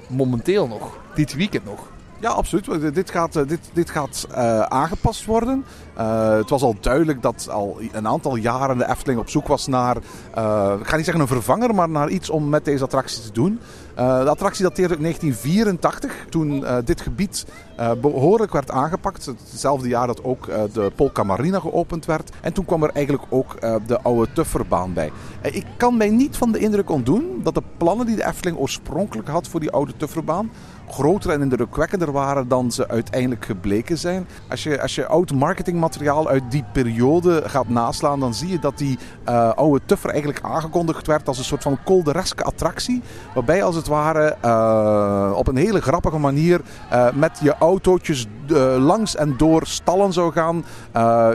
momenteel 0.09 0.67
nog. 0.67 0.99
Dit 1.15 1.35
weekend 1.35 1.65
nog. 1.65 1.95
Ja, 2.21 2.31
absoluut. 2.31 2.95
Dit 2.95 3.11
gaat, 3.11 3.33
dit, 3.33 3.61
dit 3.73 3.91
gaat 3.91 4.27
uh, 4.31 4.61
aangepast 4.61 5.25
worden. 5.25 5.65
Uh, 5.99 6.31
het 6.37 6.51
was 6.51 6.63
al 6.63 6.77
duidelijk 6.81 7.23
dat 7.23 7.49
al 7.51 7.79
een 7.93 8.07
aantal 8.07 8.37
jaren 8.37 8.79
de 8.79 8.89
Efteling 8.89 9.21
op 9.21 9.29
zoek 9.29 9.47
was 9.47 9.67
naar, 9.67 9.97
ik 9.97 10.87
ga 10.87 10.97
niet 10.97 11.05
zeggen 11.05 11.21
een 11.21 11.27
vervanger, 11.27 11.75
maar 11.75 11.89
naar 11.89 12.09
iets 12.09 12.31
om 12.31 12.49
met 12.49 12.65
deze 12.65 12.85
attractie 12.85 13.23
te 13.23 13.33
doen. 13.33 13.61
De 13.95 14.29
attractie 14.29 14.63
dateert 14.63 14.91
uit 14.91 15.01
1984, 15.01 16.27
toen 16.31 16.65
dit 16.85 17.01
gebied 17.01 17.47
behoorlijk 18.01 18.53
werd 18.53 18.71
aangepakt. 18.71 19.27
Hetzelfde 19.27 19.89
jaar 19.89 20.07
dat 20.07 20.25
ook 20.25 20.47
de 20.73 20.93
Polka 20.97 21.23
Marina 21.23 21.61
geopend 21.61 22.05
werd. 22.05 22.31
En 22.41 22.53
toen 22.53 22.65
kwam 22.65 22.83
er 22.83 22.91
eigenlijk 22.91 23.27
ook 23.29 23.61
de 23.87 24.01
oude 24.03 24.33
Tufferbaan 24.33 24.93
bij. 24.93 25.13
ik 25.43 25.67
kan 25.77 25.97
mij 25.97 26.11
niet 26.11 26.37
van 26.37 26.53
de 26.53 26.59
indruk 26.59 26.91
ontdoen 26.91 27.41
dat 27.43 27.55
de 27.55 27.63
plannen 27.77 28.07
die 28.07 28.17
de 28.17 28.27
Efteling 28.27 28.59
oorspronkelijk 28.59 29.29
had 29.29 29.49
voor 29.49 29.61
die 29.61 29.71
oude 29.71 29.97
Tufferbaan 29.97 30.51
groter 30.89 31.31
en 31.31 31.43
indrukwekkender 31.43 32.13
waren 32.13 32.49
dan 32.49 32.73
ze 32.73 32.89
uiteindelijk 32.89 33.45
gebleken 33.45 33.99
zijn. 33.99 34.27
Als 34.49 34.63
je, 34.63 34.83
als 34.83 34.95
je 34.95 35.07
oud 35.07 35.33
marketingmateriaal 35.33 36.29
uit 36.29 36.43
die 36.51 36.65
periode 36.73 37.43
gaat 37.47 37.69
naslaan, 37.69 38.21
dan 38.21 38.35
zie 38.35 38.49
je 38.49 38.59
dat 38.59 38.79
die 38.79 38.99
uh, 39.29 39.53
oude 39.53 39.81
Tuffer 39.85 40.11
eigenlijk 40.11 40.45
aangekondigd 40.45 41.07
werd 41.07 41.29
als 41.29 41.39
een 41.39 41.45
soort 41.45 41.63
van 41.63 41.79
koldereske 41.85 42.45
attractie. 42.45 43.03
Waarbij 43.35 43.63
als 43.63 43.75
het 43.75 43.87
ware 43.87 44.37
uh, 44.45 45.37
op 45.37 45.49
een 45.49 45.57
hele 45.57 45.81
grappige 45.81 46.19
manier 46.19 46.61
uh, 46.93 47.13
met 47.13 47.39
je 47.43 47.55
autootjes 47.59 48.27
langs 48.79 49.17
en 49.17 49.35
door 49.37 49.67
stallen 49.67 50.13
zou 50.13 50.33
gaan. 50.33 50.65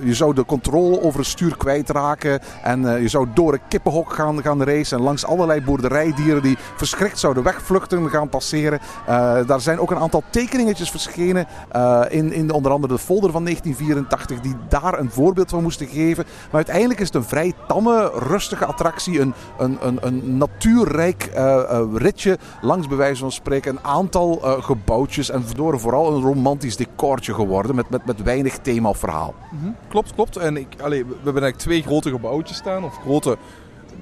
je 0.03 0.13
zou 0.13 0.33
de 0.33 0.45
controle 0.45 1.01
over 1.01 1.19
het 1.19 1.27
stuur 1.27 1.57
kwijtraken 1.57 2.39
en 2.63 3.01
je 3.01 3.07
zou 3.07 3.27
door 3.33 3.53
een 3.53 3.59
kippenhok 3.67 4.13
gaan, 4.13 4.41
gaan 4.41 4.63
racen 4.63 4.97
en 4.97 5.03
langs 5.03 5.25
allerlei 5.25 5.61
boerderijdieren 5.61 6.41
die 6.41 6.57
verschrikt 6.75 7.19
zouden 7.19 7.43
wegvluchten 7.43 8.09
gaan 8.09 8.29
passeren. 8.29 8.79
Daar 9.45 9.61
zijn 9.61 9.79
ook 9.79 9.91
een 9.91 9.97
aantal 9.97 10.23
tekeningetjes 10.29 10.89
verschenen 10.91 11.47
uh, 11.75 12.01
in, 12.09 12.33
in 12.33 12.51
onder 12.51 12.71
andere 12.71 12.93
de 12.93 12.99
folder 12.99 13.31
van 13.31 13.43
1984 13.43 14.39
die 14.39 14.55
daar 14.69 14.99
een 14.99 15.11
voorbeeld 15.11 15.49
van 15.49 15.63
moesten 15.63 15.87
geven. 15.87 16.23
Maar 16.23 16.55
uiteindelijk 16.55 16.99
is 16.99 17.05
het 17.05 17.15
een 17.15 17.23
vrij 17.23 17.53
tamme, 17.67 18.11
rustige 18.15 18.65
attractie. 18.65 19.19
Een, 19.19 19.33
een, 19.57 19.77
een, 19.81 19.97
een 20.01 20.37
natuurrijk 20.37 21.31
uh, 21.35 21.81
ritje 21.93 22.37
langs 22.61 22.87
bij 22.87 22.97
wijze 22.97 23.21
van 23.21 23.31
spreken 23.31 23.71
een 23.71 23.83
aantal 23.83 24.39
eh, 24.43 24.63
gebouwtjes 24.63 25.29
en 25.29 25.43
door 25.55 25.79
vooral 25.79 26.13
een 26.13 26.21
romantisch 26.21 26.77
decortje 26.77 27.33
geworden 27.33 27.75
met, 27.75 27.89
met, 27.89 28.05
met 28.05 28.23
weinig 28.23 28.57
thema 28.57 28.93
verhaal. 28.93 29.33
Klopt, 29.89 30.13
klopt. 30.13 30.37
En 30.37 30.57
ik, 30.57 30.67
we 30.77 30.85
hebben 30.85 31.23
eigenlijk 31.23 31.57
twee 31.57 31.81
grote 31.81 32.09
gebouwtjes 32.09 32.57
staan, 32.57 32.83
of 32.83 32.97
grote, 32.97 33.37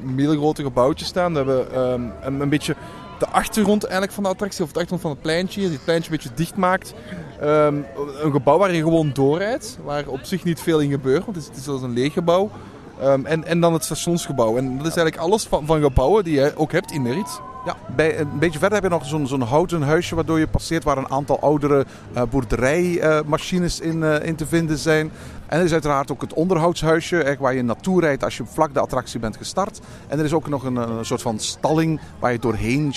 middelgrote 0.02 0.64
gebouwtjes 0.64 1.08
staan. 1.08 1.32
We 1.32 1.38
hebben 1.38 1.72
ehm, 1.72 2.04
een, 2.22 2.42
een 2.42 2.50
beetje 2.50 2.76
de 3.20 3.28
achtergrond 3.28 3.84
eigenlijk 3.84 4.14
van 4.14 4.24
de 4.24 4.30
attractie, 4.30 4.64
of 4.64 4.72
de 4.72 4.80
achtergrond 4.80 5.02
van 5.02 5.12
het 5.12 5.22
pleintje, 5.22 5.62
die 5.62 5.70
het 5.70 5.84
pleintje 5.84 6.12
een 6.12 6.18
beetje 6.18 6.36
dicht 6.36 6.56
maakt. 6.56 6.94
Ehm, 7.40 7.76
een 8.22 8.32
gebouw 8.32 8.58
waar 8.58 8.74
je 8.74 8.82
gewoon 8.82 9.12
doorrijdt, 9.14 9.78
waar 9.84 10.08
op 10.08 10.20
zich 10.24 10.44
niet 10.44 10.60
veel 10.60 10.80
in 10.80 10.90
gebeurt, 10.90 11.26
want 11.26 11.38
het 11.38 11.58
is, 11.58 11.64
zelfs 11.64 11.84
een 11.84 11.94
leeg 11.94 12.14
gebouw. 12.14 12.50
Ehm, 13.02 13.26
en, 13.26 13.44
en 13.44 13.60
dan 13.60 13.74
het 13.74 13.84
stationsgebouw. 13.84 14.58
En 14.58 14.78
dat 14.78 14.88
is 14.88 14.96
eigenlijk 14.96 15.18
alles 15.18 15.44
van, 15.44 15.66
van 15.66 15.82
gebouwen 15.82 16.24
die 16.24 16.34
je 16.34 16.52
ook 16.56 16.72
hebt 16.72 16.92
in 16.92 17.04
de 17.04 17.14
rit. 17.14 17.42
Ja, 17.70 17.76
bij, 17.96 18.20
een 18.20 18.40
beetje 18.40 18.60
verder 18.60 18.82
heb 18.82 18.92
je 18.92 18.98
nog 18.98 19.28
zo'n 19.28 19.42
houten 19.42 19.82
huisje 19.82 20.16
waardoor 20.16 20.40
je 20.40 20.48
passeert 20.48 20.84
waar 20.84 20.98
een 20.98 21.12
aantal 21.12 21.40
oudere 21.40 21.86
eh, 22.14 22.24
boerderijmachines 22.30 23.80
in, 23.80 24.04
eh, 24.04 24.26
in 24.26 24.36
te 24.36 24.48
vinden 24.48 24.78
zijn. 24.78 25.12
En 25.48 25.60
er 25.60 25.66
is 25.66 25.72
uiteraard 25.72 26.12
ook 26.12 26.22
het 26.22 26.34
onderhoudshuisje 26.34 27.38
waar 27.40 27.54
je 27.54 27.62
naartoe 27.62 28.02
rijdt 28.02 28.24
als 28.24 28.38
je 28.38 28.46
vlak 28.46 28.74
de 28.74 28.80
attractie 28.80 29.20
bent 29.20 29.38
gestart. 29.38 29.80
En 30.08 30.20
er 30.20 30.26
is 30.26 30.34
ook 30.34 30.50
nog 30.50 30.64
een, 30.64 30.76
een 30.76 31.06
soort 31.06 31.22
van 31.22 31.40
stalling 31.40 32.00
waar 32.20 32.32
je 32.32 32.40
doorheen 32.40 32.94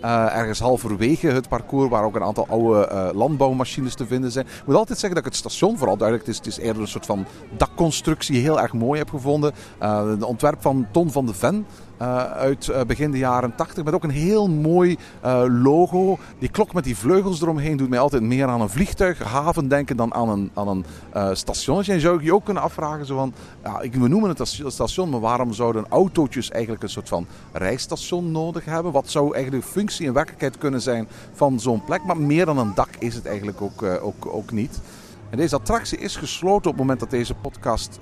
eh, 0.00 0.36
ergens 0.36 0.58
halverwege 0.58 1.26
het 1.26 1.48
parcours, 1.48 1.90
waar 1.90 2.04
ook 2.04 2.16
een 2.16 2.22
aantal 2.22 2.46
oude 2.48 2.86
eh, 2.86 3.08
landbouwmachines 3.12 3.94
te 3.94 4.06
vinden 4.06 4.30
zijn. 4.32 4.46
Ik 4.46 4.66
moet 4.66 4.76
altijd 4.76 4.98
zeggen 4.98 5.22
dat 5.22 5.24
het 5.24 5.36
station, 5.36 5.78
vooral 5.78 5.96
duidelijk, 5.96 6.28
is, 6.28 6.36
het 6.36 6.46
is 6.46 6.58
eerder 6.58 6.82
een 6.82 6.88
soort 6.88 7.06
van 7.06 7.26
dakconstructie, 7.56 8.40
heel 8.40 8.60
erg 8.60 8.72
mooi 8.72 8.98
heb 8.98 9.10
gevonden. 9.10 9.52
Uh, 9.82 10.08
het 10.08 10.22
ontwerp 10.22 10.62
van 10.62 10.86
Ton 10.90 11.10
van 11.10 11.26
de 11.26 11.34
Ven. 11.34 11.66
Uh, 12.02 12.24
uit 12.24 12.66
uh, 12.66 12.80
begin 12.80 13.10
de 13.10 13.18
jaren 13.18 13.54
80. 13.54 13.84
Met 13.84 13.94
ook 13.94 14.04
een 14.04 14.10
heel 14.10 14.48
mooi 14.48 14.96
uh, 15.24 15.44
logo. 15.62 16.18
Die 16.38 16.48
klok 16.48 16.72
met 16.72 16.84
die 16.84 16.96
vleugels 16.96 17.42
eromheen 17.42 17.76
doet 17.76 17.88
mij 17.88 17.98
altijd 17.98 18.22
meer 18.22 18.46
aan 18.46 18.60
een 18.60 18.68
vliegtuighaven 18.68 19.68
denken 19.68 19.96
dan 19.96 20.14
aan 20.14 20.28
een, 20.28 20.50
aan 20.54 20.68
een. 20.68 20.84
En 21.12 22.00
zou 22.00 22.22
je 22.22 22.34
ook 22.34 22.44
kunnen 22.44 22.62
afvragen: 22.62 23.06
zo 23.06 23.16
van, 23.16 23.34
ja, 23.62 23.80
we 24.00 24.08
noemen 24.08 24.28
het 24.28 24.38
een 24.38 24.70
station, 24.70 25.10
maar 25.10 25.20
waarom 25.20 25.52
zouden 25.52 25.86
autootjes 25.88 26.50
eigenlijk 26.50 26.82
een 26.82 26.88
soort 26.88 27.08
van 27.08 27.26
rijstation 27.52 28.30
nodig 28.30 28.64
hebben? 28.64 28.92
Wat 28.92 29.10
zou 29.10 29.34
eigenlijk 29.34 29.64
de 29.64 29.70
functie 29.70 30.06
en 30.06 30.12
werkelijkheid 30.12 30.58
kunnen 30.58 30.80
zijn 30.80 31.08
van 31.32 31.60
zo'n 31.60 31.84
plek? 31.84 32.04
Maar 32.04 32.18
meer 32.18 32.46
dan 32.46 32.58
een 32.58 32.74
dak 32.74 32.90
is 32.98 33.14
het 33.14 33.26
eigenlijk 33.26 33.60
ook, 33.60 33.82
ook, 33.82 34.26
ook 34.26 34.50
niet. 34.50 34.80
En 35.30 35.36
deze 35.36 35.56
attractie 35.56 35.98
is 35.98 36.16
gesloten 36.16 36.70
op 36.70 36.76
het 36.76 36.76
moment 36.76 37.00
dat 37.00 37.10
deze 37.10 37.34
podcast 37.34 37.98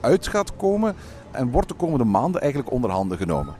uit 0.00 0.28
gaat 0.28 0.56
komen 0.56 0.94
en 1.30 1.50
wordt 1.50 1.68
de 1.68 1.74
komende 1.74 2.04
maanden 2.04 2.40
eigenlijk 2.40 2.72
onder 2.72 2.90
handen 2.90 3.18
genomen. 3.18 3.54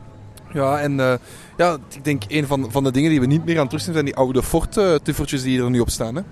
Ja, 0.52 0.80
en 0.80 0.92
uh, 0.92 1.14
ja, 1.56 1.76
ik 1.94 2.04
denk 2.04 2.22
een 2.28 2.46
van, 2.46 2.70
van 2.70 2.84
de 2.84 2.90
dingen 2.90 3.10
die 3.10 3.20
we 3.20 3.26
niet 3.26 3.44
meer 3.44 3.60
aan 3.60 3.66
terugzien 3.66 3.92
zijn 3.92 4.04
die 4.04 4.16
oude 4.16 4.42
Ford-tuffertjes 4.42 5.42
die 5.42 5.62
er 5.62 5.70
nu 5.70 5.80
op 5.80 5.90
staan. 5.90 6.14
Hè? 6.14 6.22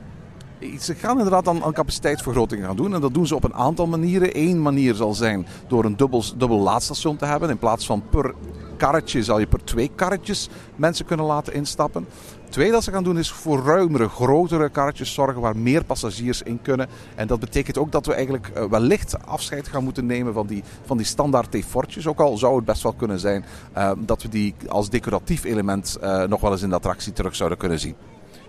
Ze 0.80 0.94
gaan 0.94 1.16
inderdaad 1.16 1.48
aan, 1.48 1.62
aan 1.64 1.72
capaciteitsvergroting 1.72 2.64
gaan 2.64 2.76
doen. 2.76 2.94
En 2.94 3.00
dat 3.00 3.14
doen 3.14 3.26
ze 3.26 3.34
op 3.34 3.44
een 3.44 3.54
aantal 3.54 3.86
manieren. 3.86 4.38
Eén 4.38 4.62
manier 4.62 4.94
zal 4.94 5.14
zijn 5.14 5.46
door 5.68 5.84
een 5.84 5.96
dubbel, 5.96 6.24
dubbel 6.36 6.58
laadstation 6.58 7.16
te 7.16 7.24
hebben. 7.24 7.50
In 7.50 7.58
plaats 7.58 7.86
van 7.86 8.02
per 8.10 8.34
karretje 8.76 9.22
zal 9.22 9.38
je 9.38 9.46
per 9.46 9.64
twee 9.64 9.90
karretjes 9.94 10.48
mensen 10.76 11.04
kunnen 11.04 11.26
laten 11.26 11.54
instappen. 11.54 12.06
Tweede 12.52 12.73
dat 12.73 12.85
ze 12.85 12.90
gaan 12.90 13.04
doen 13.04 13.18
is 13.18 13.30
voor 13.30 13.64
ruimere, 13.64 14.09
grotere 14.09 14.68
karretjes 14.68 15.14
zorgen 15.14 15.40
waar 15.40 15.56
meer 15.56 15.85
passagiers 15.85 16.42
in 16.42 16.62
kunnen. 16.62 16.88
En 17.14 17.26
dat 17.26 17.40
betekent 17.40 17.78
ook 17.78 17.92
dat 17.92 18.06
we 18.06 18.14
eigenlijk 18.14 18.50
uh, 18.56 18.64
wellicht 18.64 19.26
afscheid 19.26 19.68
gaan 19.68 19.85
moeten 19.85 20.06
nemen 20.06 20.32
van 20.32 20.47
die, 20.47 20.62
van 20.85 20.97
die 20.97 21.06
standaard 21.06 21.50
T-fortjes. 21.50 22.06
Ook 22.06 22.21
al 22.21 22.37
zou 22.37 22.56
het 22.56 22.64
best 22.64 22.82
wel 22.82 22.92
kunnen 22.92 23.18
zijn 23.18 23.44
uh, 23.76 23.92
dat 23.99 24.23
we 24.23 24.28
die 24.28 24.54
als 24.68 24.90
decoratief 24.90 25.44
element 25.44 25.99
uh, 26.02 26.25
nog 26.25 26.40
wel 26.40 26.52
eens 26.52 26.62
in 26.62 26.68
de 26.68 26.75
attractie 26.75 27.12
terug 27.12 27.35
zouden 27.35 27.59
kunnen 27.59 27.78
zien. 27.78 27.94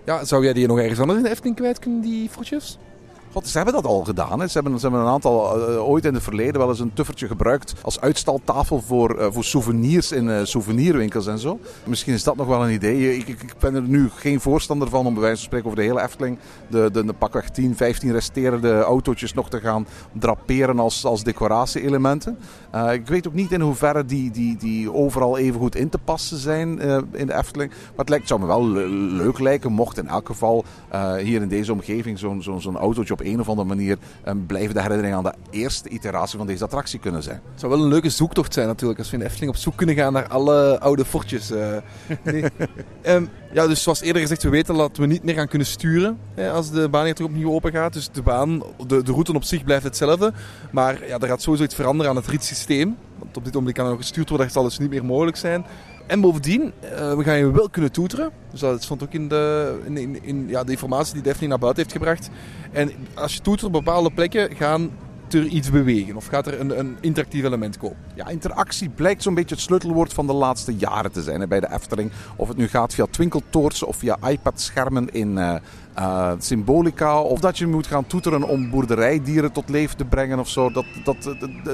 Ja, 0.04 0.24
zou 0.24 0.44
jij 0.44 0.52
die 0.52 0.66
nog 0.66 0.78
ergens 0.78 1.00
anders 1.00 1.18
in 1.18 1.24
de 1.24 1.30
Efteling 1.30 1.56
kwijt 1.56 1.78
kunnen, 1.78 2.00
die 2.00 2.28
fortjes? 2.28 2.78
Ze 3.42 3.56
hebben 3.56 3.74
dat 3.74 3.86
al 3.86 4.04
gedaan. 4.04 4.40
Hè. 4.40 4.46
Ze, 4.46 4.52
hebben, 4.52 4.80
ze 4.80 4.86
hebben 4.86 5.06
een 5.06 5.12
aantal, 5.12 5.70
uh, 5.70 5.88
ooit 5.88 6.04
in 6.04 6.14
het 6.14 6.22
verleden 6.22 6.58
wel 6.58 6.68
eens 6.68 6.80
een 6.80 6.92
tuffertje 6.92 7.26
gebruikt 7.26 7.74
als 7.82 8.00
uitstaltafel 8.00 8.80
voor, 8.80 9.18
uh, 9.18 9.26
voor 9.30 9.44
souvenirs 9.44 10.12
in 10.12 10.26
uh, 10.26 10.40
souvenirwinkels 10.42 11.26
en 11.26 11.38
zo. 11.38 11.58
Misschien 11.84 12.14
is 12.14 12.24
dat 12.24 12.36
nog 12.36 12.46
wel 12.46 12.64
een 12.64 12.72
idee. 12.72 13.16
Ik, 13.16 13.28
ik, 13.28 13.42
ik, 13.42 13.54
ben 13.58 13.74
er 13.74 13.82
nu 13.82 14.10
geen 14.14 14.40
voorstander 14.40 14.88
van 14.88 15.06
om 15.06 15.12
bij 15.12 15.22
wijze 15.22 15.36
van 15.36 15.44
spreken 15.44 15.66
over 15.66 15.78
de 15.78 15.86
hele 15.86 16.02
Efteling 16.02 16.38
de, 16.68 16.90
de, 16.92 17.04
de 17.04 17.12
pakweg 17.12 17.50
10, 17.50 17.76
15 17.76 18.12
resterende 18.12 18.80
autootjes 18.80 19.34
nog 19.34 19.50
te 19.50 19.60
gaan 19.60 19.86
draperen 20.12 20.78
als, 20.78 21.04
als 21.04 21.24
decoratie-elementen. 21.24 22.38
ik 22.92 23.06
weet 23.06 23.28
ook 23.28 23.34
niet 23.34 23.52
in 23.52 23.60
hoeverre 23.60 24.04
die, 24.04 24.30
die, 24.30 24.56
die 24.56 24.92
overal 24.92 25.38
even 25.38 25.60
goed 25.60 25.76
in 25.76 25.88
te 25.88 25.98
passen 25.98 26.38
zijn 26.38 26.78
in 27.12 27.26
de 27.26 27.34
Efteling. 27.34 27.70
Maar 27.70 27.96
het 27.96 28.08
lijkt, 28.08 28.28
zou 28.28 28.40
me 28.40 28.46
wel 28.46 28.68
le 28.68 28.88
leuk 28.88 29.38
lijken 29.38 29.72
mocht 29.72 29.98
in 29.98 30.08
elk 30.08 30.26
geval 30.26 30.64
hier 31.18 31.42
in 31.42 31.48
deze 31.48 31.72
omgeving 31.72 32.18
zo'n 32.18 32.42
zo, 32.42 32.58
zo 32.58 32.72
autootje 32.72 33.12
op 33.12 33.22
een 33.24 33.40
of 33.40 33.48
andere 33.48 33.68
manier 33.68 33.98
um, 34.28 34.46
blijven 34.46 34.74
de 34.74 34.80
herinnering 34.80 35.14
aan 35.14 35.22
de 35.22 35.34
eerste 35.50 35.88
iteratie 35.88 36.38
van 36.38 36.46
deze 36.46 36.64
attractie 36.64 36.98
kunnen 36.98 37.22
zijn. 37.22 37.40
Het 37.50 37.60
zou 37.60 37.72
wel 37.72 37.82
een 37.82 37.88
leuke 37.88 38.10
zoektocht 38.10 38.54
zijn 38.54 38.66
natuurlijk, 38.66 38.98
als 38.98 39.08
we 39.10 39.14
in 39.14 39.22
de 39.22 39.28
Efteling 39.28 39.52
op 39.52 39.58
zoek 39.58 39.76
kunnen 39.76 39.94
gaan 39.94 40.12
naar 40.12 40.28
alle 40.28 40.80
oude 40.80 41.04
fortjes. 41.04 41.52
Nee. 42.22 42.44
um, 43.06 43.28
ja, 43.52 43.66
dus 43.66 43.82
zoals 43.82 44.00
eerder 44.00 44.22
gezegd, 44.22 44.42
we 44.42 44.48
weten 44.48 44.74
dat 44.74 44.96
we 44.96 45.06
niet 45.06 45.22
meer 45.22 45.34
gaan 45.34 45.48
kunnen 45.48 45.66
sturen 45.66 46.18
hè, 46.34 46.50
als 46.50 46.70
de 46.70 46.88
baan 46.88 47.04
hier 47.04 47.14
terug 47.14 47.30
opnieuw 47.30 47.52
open 47.52 47.72
gaat. 47.72 47.92
Dus 47.92 48.08
de 48.12 48.22
baan, 48.22 48.62
de, 48.86 49.02
de 49.02 49.12
route 49.12 49.32
op 49.32 49.44
zich 49.44 49.64
blijft 49.64 49.84
hetzelfde. 49.84 50.32
Maar 50.70 51.06
ja, 51.06 51.18
er 51.18 51.28
gaat 51.28 51.42
sowieso 51.42 51.64
iets 51.64 51.74
veranderen 51.74 52.10
aan 52.10 52.16
het 52.16 52.26
ritssysteem. 52.26 52.96
Op 53.34 53.44
dit 53.44 53.54
moment 53.54 53.74
kan 53.74 53.90
er 53.90 53.96
gestuurd 53.96 54.28
worden, 54.28 54.46
dat 54.46 54.56
zal 54.56 54.64
dus 54.64 54.78
niet 54.78 54.90
meer 54.90 55.04
mogelijk 55.04 55.36
zijn. 55.36 55.64
En 56.06 56.20
bovendien, 56.20 56.62
uh, 56.62 57.14
we 57.14 57.22
gaan 57.24 57.38
je 57.38 57.50
wel 57.50 57.70
kunnen 57.70 57.92
toeteren. 57.92 58.30
Dus 58.50 58.60
dat 58.60 58.82
stond 58.82 59.02
ook 59.02 59.12
in 59.12 59.28
de, 59.28 59.78
in, 59.84 60.22
in, 60.24 60.48
ja, 60.48 60.64
de 60.64 60.70
informatie 60.70 61.14
die 61.14 61.22
Daphne 61.22 61.46
naar 61.46 61.58
buiten 61.58 61.82
heeft 61.82 61.96
gebracht. 61.96 62.30
En 62.72 62.90
als 63.14 63.34
je 63.34 63.40
toetert 63.40 63.66
op 63.66 63.72
bepaalde 63.72 64.10
plekken, 64.10 64.56
gaan 64.56 64.90
er 65.34 65.46
iets 65.46 65.70
bewegen? 65.70 66.16
Of 66.16 66.26
gaat 66.26 66.46
er 66.46 66.60
een, 66.60 66.78
een 66.78 66.96
interactief 67.00 67.44
element 67.44 67.78
komen? 67.78 67.96
Ja, 68.14 68.28
interactie 68.28 68.88
blijkt 68.88 69.22
zo'n 69.22 69.34
beetje 69.34 69.54
het 69.54 69.64
sleutelwoord 69.64 70.12
van 70.12 70.26
de 70.26 70.32
laatste 70.32 70.76
jaren 70.76 71.12
te 71.12 71.22
zijn 71.22 71.48
bij 71.48 71.60
de 71.60 71.72
Efteling. 71.72 72.10
Of 72.36 72.48
het 72.48 72.56
nu 72.56 72.68
gaat 72.68 72.94
via 72.94 73.06
twinkeltoortsen 73.10 73.86
of 73.86 73.96
via 73.96 74.18
iPad-schermen 74.28 75.12
in... 75.12 75.36
Uh, 75.36 75.54
uh, 75.98 76.32
symbolica. 76.38 77.20
Of 77.20 77.40
dat 77.40 77.58
je 77.58 77.66
moet 77.66 77.86
gaan 77.86 78.06
toeteren 78.06 78.42
om 78.42 78.70
boerderijdieren 78.70 79.52
tot 79.52 79.68
leven 79.68 79.96
te 79.96 80.04
brengen 80.04 80.38
of 80.38 80.48
zo. 80.48 80.70
Dat, 80.70 80.84
dat, 81.04 81.22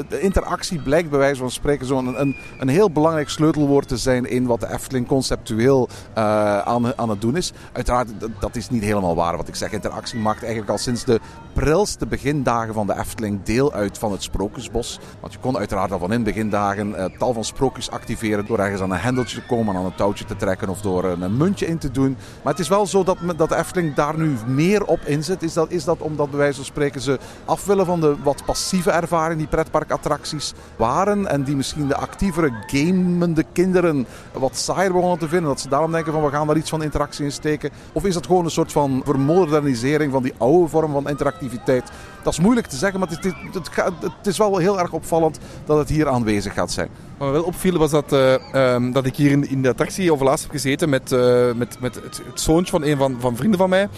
de, 0.08 0.20
interactie 0.20 0.82
blijkt 0.82 1.10
bij 1.10 1.18
wijze 1.18 1.40
van 1.40 1.50
spreken 1.50 1.86
zo'n 1.86 2.20
een, 2.20 2.36
een 2.58 2.68
heel 2.68 2.90
belangrijk 2.90 3.28
sleutelwoord 3.28 3.88
te 3.88 3.96
zijn 3.96 4.26
in 4.26 4.46
wat 4.46 4.60
de 4.60 4.72
Efteling 4.72 5.06
conceptueel 5.06 5.88
uh, 6.18 6.58
aan, 6.58 6.98
aan 6.98 7.08
het 7.08 7.20
doen 7.20 7.36
is. 7.36 7.52
Uiteraard, 7.72 8.08
dat 8.40 8.56
is 8.56 8.70
niet 8.70 8.82
helemaal 8.82 9.14
waar 9.14 9.36
wat 9.36 9.48
ik 9.48 9.54
zeg. 9.54 9.72
Interactie 9.72 10.18
maakt 10.18 10.40
eigenlijk 10.40 10.70
al 10.70 10.78
sinds 10.78 11.04
de 11.04 11.20
prilste 11.52 12.06
begindagen 12.06 12.74
van 12.74 12.86
de 12.86 12.98
Efteling 12.98 13.42
deel 13.42 13.72
uit 13.72 13.98
van 13.98 14.12
het 14.12 14.22
Sprookjesbos. 14.22 14.98
Want 15.20 15.32
je 15.32 15.38
kon 15.38 15.58
uiteraard 15.58 15.92
al 15.92 15.98
van 15.98 16.12
in 16.12 16.22
begindagen 16.22 16.88
uh, 16.88 17.04
tal 17.18 17.32
van 17.32 17.44
sprookjes 17.44 17.90
activeren 17.90 18.46
door 18.46 18.58
ergens 18.58 18.80
aan 18.80 18.90
een 18.90 18.98
hendeltje 18.98 19.40
te 19.40 19.46
komen, 19.46 19.76
aan 19.76 19.84
een 19.84 19.94
touwtje 19.94 20.24
te 20.24 20.36
trekken 20.36 20.68
of 20.68 20.80
door 20.80 21.04
een 21.04 21.36
muntje 21.36 21.66
in 21.66 21.78
te 21.78 21.90
doen. 21.90 22.16
Maar 22.42 22.52
het 22.52 22.62
is 22.62 22.68
wel 22.68 22.86
zo 22.86 23.04
dat, 23.04 23.18
dat 23.36 23.48
de 23.48 23.56
Efteling 23.56 23.94
daar 23.94 24.09
nu 24.16 24.36
meer 24.46 24.84
op 24.84 25.00
inzet, 25.04 25.42
is 25.42 25.52
dat, 25.52 25.70
is 25.70 25.84
dat 25.84 26.00
omdat 26.00 26.30
bij 26.30 26.38
wijze 26.38 26.56
van 26.56 26.64
spreken 26.64 27.00
ze 27.00 27.18
af 27.44 27.64
willen 27.64 27.86
van 27.86 28.00
de 28.00 28.16
wat 28.22 28.44
passieve 28.44 28.90
ervaring 28.90 29.38
die 29.38 29.48
pretparkattracties 29.48 30.52
waren. 30.76 31.26
En 31.26 31.42
die 31.42 31.56
misschien 31.56 31.88
de 31.88 31.96
actievere, 31.96 32.52
gamende 32.66 33.44
kinderen 33.52 34.06
wat 34.32 34.56
saaier 34.56 34.92
begonnen 34.92 35.18
te 35.18 35.28
vinden. 35.28 35.48
Dat 35.48 35.60
ze 35.60 35.68
daarom 35.68 35.92
denken 35.92 36.12
van 36.12 36.24
we 36.24 36.30
gaan 36.30 36.46
daar 36.46 36.56
iets 36.56 36.70
van 36.70 36.82
interactie 36.82 37.24
in 37.24 37.32
steken. 37.32 37.70
Of 37.92 38.04
is 38.04 38.14
dat 38.14 38.26
gewoon 38.26 38.44
een 38.44 38.50
soort 38.50 38.72
van 38.72 39.02
vermodernisering 39.04 40.12
van 40.12 40.22
die 40.22 40.34
oude 40.38 40.68
vorm 40.68 40.92
van 40.92 41.08
interactiviteit? 41.08 41.90
Dat 42.22 42.32
is 42.32 42.40
moeilijk 42.40 42.66
te 42.66 42.76
zeggen, 42.76 43.00
maar 43.00 43.08
het, 43.08 43.24
het, 43.24 43.34
het, 43.54 44.02
het 44.02 44.26
is 44.26 44.38
wel 44.38 44.56
heel 44.56 44.80
erg 44.80 44.92
opvallend 44.92 45.38
dat 45.64 45.78
het 45.78 45.88
hier 45.88 46.08
aanwezig 46.08 46.54
gaat 46.54 46.72
zijn. 46.72 46.88
Wat 47.18 47.28
me 47.28 47.34
wel 47.34 47.42
opviel 47.42 47.78
was 47.78 47.90
dat, 47.90 48.12
uh, 48.12 48.74
um, 48.74 48.92
dat 48.92 49.06
ik 49.06 49.16
hier 49.16 49.30
in, 49.30 49.48
in 49.48 49.62
de 49.62 49.68
attractie 49.68 50.12
overlaatst 50.12 50.42
heb 50.42 50.52
gezeten 50.52 50.88
met, 50.88 51.12
uh, 51.12 51.52
met, 51.52 51.80
met 51.80 51.94
het, 51.94 52.22
zoontje 52.34 52.70
van 52.70 52.84
een 52.84 52.96
van, 52.96 53.16
van 53.18 53.36
vrienden 53.36 53.58
van 53.58 53.68
mij. 53.68 53.88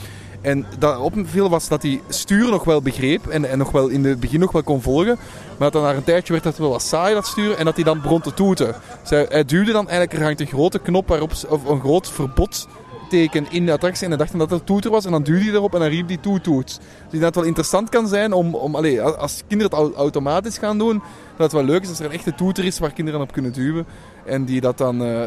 En 0.40 0.66
dat 0.78 0.98
opviel 0.98 1.48
was 1.48 1.68
dat 1.68 1.82
hij 1.82 2.00
sturen 2.08 2.50
nog 2.50 2.64
wel 2.64 2.82
begreep 2.82 3.26
en, 3.26 3.44
en 3.44 3.58
nog 3.58 3.70
wel 3.70 3.88
in 3.88 4.04
het 4.04 4.20
begin 4.20 4.40
nog 4.40 4.52
wel 4.52 4.62
kon 4.62 4.82
volgen. 4.82 5.16
Maar 5.58 5.70
dat 5.70 5.72
dan 5.72 5.82
na 5.82 5.94
een 5.94 6.04
tijdje 6.04 6.32
werd 6.32 6.44
dat 6.44 6.58
wel 6.58 6.70
wat 6.70 6.82
saai 6.82 7.14
dat 7.14 7.26
sturen 7.26 7.58
en 7.58 7.64
dat 7.64 7.74
hij 7.74 7.84
dan 7.84 8.00
begon 8.00 8.20
te 8.20 8.34
toeten. 8.34 8.74
Hij, 9.08 9.44
duwde 9.44 9.72
dan 9.72 9.88
eigenlijk, 9.88 10.40
een 10.40 10.46
grote 10.46 10.78
knop 10.78 11.08
waarop, 11.08 11.32
of 11.48 11.64
een 11.64 11.80
groot 11.80 12.10
verbod 12.10 12.68
in 13.12 13.66
de 13.66 13.72
attractie 13.72 14.04
en 14.04 14.08
hij 14.08 14.18
dacht 14.18 14.38
dat 14.38 14.50
het 14.50 14.66
toeter 14.66 14.90
was 14.90 15.04
en 15.04 15.10
dan 15.10 15.22
duwde 15.22 15.44
hij 15.44 15.52
erop 15.52 15.74
en 15.74 15.80
dan 15.80 15.88
riep 15.88 16.08
hij 16.08 16.16
toet 16.16 16.44
toet. 16.44 16.80
Dus 17.10 17.20
dat 17.20 17.34
wel 17.34 17.44
interessant 17.44 17.88
kan 17.88 18.08
zijn 18.08 18.32
om, 18.32 18.54
om 18.54 18.74
als 18.74 19.42
kinderen 19.48 19.84
het 19.84 19.94
automatisch 19.96 20.58
gaan 20.58 20.78
doen, 20.78 21.02
dat 21.36 21.52
het 21.52 21.52
wel 21.52 21.64
leuk 21.64 21.82
is 21.82 21.88
als 21.88 21.98
er 21.98 22.04
een 22.04 22.12
echte 22.12 22.34
toeter 22.34 22.64
is 22.64 22.78
waar 22.78 22.92
kinderen 22.92 23.20
op 23.20 23.32
kunnen 23.32 23.52
duwen 23.52 23.86
en 24.24 24.44
die 24.44 24.60
dat 24.60 24.78
dan, 24.78 25.02
uh, 25.02 25.24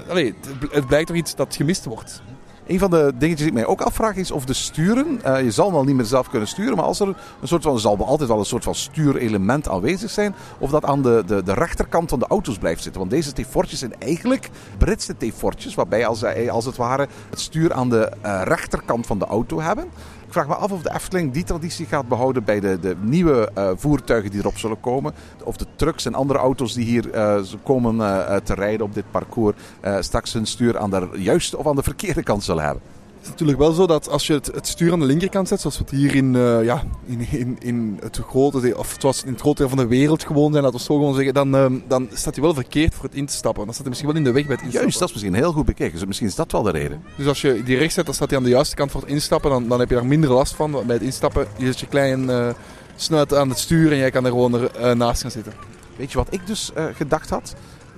het 0.72 0.88
blijkt 0.88 1.08
toch 1.08 1.16
iets 1.16 1.36
dat 1.36 1.56
gemist 1.56 1.86
wordt. 1.86 2.22
Een 2.68 2.80
van 2.80 2.90
de 2.90 3.12
dingetjes 3.18 3.40
die 3.40 3.48
ik 3.48 3.54
mij 3.54 3.66
ook 3.66 3.82
afvraag 3.82 4.16
is 4.16 4.32
of 4.32 4.46
de 4.46 4.54
sturen, 4.54 5.24
eh, 5.24 5.44
je 5.44 5.52
zal 5.52 5.72
wel 5.72 5.84
niet 5.84 5.96
meer 5.96 6.06
zelf 6.06 6.30
kunnen 6.30 6.48
sturen, 6.48 6.76
maar 6.76 6.86
als 6.86 7.00
er 7.00 7.08
een 7.08 7.48
soort 7.48 7.64
van, 7.64 7.80
zal 7.80 8.06
altijd 8.06 8.30
wel 8.30 8.40
een 8.40 8.46
soort 8.46 8.64
van 8.64 8.76
stuurelement 8.76 9.70
aanwezig 9.70 10.10
zijn, 10.10 10.36
of 10.58 10.70
dat 10.70 10.86
aan 10.86 11.02
de, 11.02 11.24
de, 11.26 11.44
de 11.44 11.54
rechterkant 11.54 12.10
van 12.10 12.20
de 12.20 12.28
auto's 12.28 12.58
blijft 12.58 12.84
zitten. 12.84 13.00
Want 13.00 13.14
deze 13.14 13.34
T-fortjes 13.34 13.80
zijn 13.80 14.00
eigenlijk 14.00 14.50
Britse 14.78 15.16
T-fortjes, 15.18 15.76
waarbij 15.76 16.06
als, 16.06 16.24
als 16.50 16.66
het 16.66 16.76
ware 16.76 17.08
het 17.30 17.40
stuur 17.40 17.74
aan 17.74 17.90
de 17.90 18.12
eh, 18.22 18.42
rechterkant 18.44 19.06
van 19.06 19.20
de 19.20 19.26
auto 19.26 19.62
hebben. 19.62 19.86
Vraag 20.36 20.48
me 20.48 20.56
af 20.56 20.72
of 20.72 20.82
de 20.82 20.94
Efteling 20.94 21.34
die 21.34 21.44
traditie 21.44 21.86
gaat 21.86 22.08
behouden 22.08 22.44
bij 22.44 22.60
de, 22.60 22.80
de 22.80 22.96
nieuwe 23.02 23.52
eh, 23.54 23.70
voertuigen 23.76 24.32
die 24.32 24.40
erop 24.40 24.58
zullen 24.58 24.80
komen. 24.80 25.14
Of 25.44 25.58
de 25.58 25.66
trucks 25.76 26.06
en 26.06 26.14
andere 26.14 26.40
auto's 26.40 26.74
die 26.74 26.86
hier 26.86 27.12
eh, 27.12 27.42
komen 27.64 28.02
eh, 28.02 28.36
te 28.36 28.54
rijden 28.54 28.86
op 28.86 28.94
dit 28.94 29.12
parcours 29.12 29.56
straks 30.00 30.34
hun 30.34 30.46
stuur 30.46 30.78
aan 30.78 30.90
de 30.90 31.10
juiste 31.14 31.58
of 31.58 31.68
aan 31.68 31.76
de 31.76 31.84
verkeerde 31.84 32.24
kant 32.24 32.44
zullen 32.44 32.64
hebben. 32.64 32.82
Het 33.26 33.34
is 33.34 33.40
natuurlijk 33.40 33.68
wel 33.70 33.86
zo 33.88 33.94
dat 33.94 34.10
als 34.10 34.28
je 34.28 34.34
het, 34.34 34.46
het 34.46 34.68
stuur 34.68 34.92
aan 34.92 35.00
de 35.00 35.06
linkerkant 35.06 35.48
zet, 35.48 35.62
zoals 35.62 35.78
we 35.78 35.84
het 35.84 35.94
hier 35.94 36.16
in, 36.16 36.36
eh, 36.36 36.64
ja, 36.64 36.84
in, 37.06 37.28
in, 37.32 37.58
in 37.60 38.00
het 38.02 38.20
grote 38.30 38.62
deel, 38.62 38.78
of 38.78 38.96
zoals 39.00 39.24
in 39.24 39.32
het 39.32 39.42
grote 39.42 39.58
deel 39.58 39.70
van 39.70 39.78
de 39.78 39.88
wereld 39.88 40.24
gewoon 40.26 40.52
zijn, 40.52 40.64
laten 40.64 40.80
we 40.80 40.86
zo 40.86 40.96
gewoon 40.96 41.16
zeggen, 41.16 41.34
dan, 41.34 41.56
ehm, 41.56 41.74
dan 41.88 42.10
staat 42.14 42.36
hij 42.36 42.44
wel 42.44 42.54
verkeerd 42.54 42.94
voor 42.94 43.04
het 43.04 43.16
in 43.16 43.26
te 43.26 43.34
stappen. 43.34 43.66
Dan 43.66 43.74
staat 43.74 43.86
hij 43.86 43.90
misschien 43.90 44.10
wel 44.10 44.18
in 44.18 44.24
de 44.24 44.32
weg 44.32 44.46
bij 44.46 44.56
het 44.56 44.64
instappen. 44.64 44.82
Juist, 44.82 45.00
dat 45.00 45.08
is 45.08 45.14
misschien 45.14 45.34
heel 45.44 45.52
goed 45.52 45.66
bekeken. 45.66 45.92
Dus 45.92 46.06
misschien 46.06 46.28
is 46.28 46.36
dat 46.36 46.52
wel 46.52 46.64
de 46.64 46.72
reden. 46.72 47.04
Dus 47.16 47.28
als 47.28 47.42
je 47.42 47.64
die 47.64 47.78
rechts 47.78 47.94
zet, 47.94 48.06
dan 48.06 48.14
staat 48.14 48.30
hij 48.30 48.38
aan 48.38 48.44
de 48.44 48.50
juiste 48.50 48.76
kant 48.76 48.92
voor 48.92 49.02
het 49.02 49.10
instappen. 49.10 49.50
Dan, 49.50 49.68
dan 49.68 49.80
heb 49.80 49.90
je 49.90 49.96
daar 49.96 50.06
minder 50.06 50.30
last 50.30 50.54
van. 50.54 50.72
Bij 50.72 50.96
het 50.96 51.02
instappen, 51.02 51.48
je 51.58 51.66
zet 51.66 51.80
je 51.80 51.88
klein 51.88 52.30
eh, 52.30 52.50
snuit 52.96 53.34
aan 53.34 53.50
het 53.50 53.60
stuur 53.60 53.92
en 53.92 53.98
jij 53.98 54.12
kan 54.12 54.26
er 54.26 54.32
gewoon 54.32 54.54
er, 54.54 54.72
eh, 54.72 54.96
naast 54.96 55.22
gaan 55.22 55.32
zitten. 55.32 55.54
Weet 55.96 56.12
je 56.12 56.18
wat 56.18 56.28
ik 56.30 56.48
dus 56.48 56.72
gedacht 56.94 57.30
had? 57.30 57.56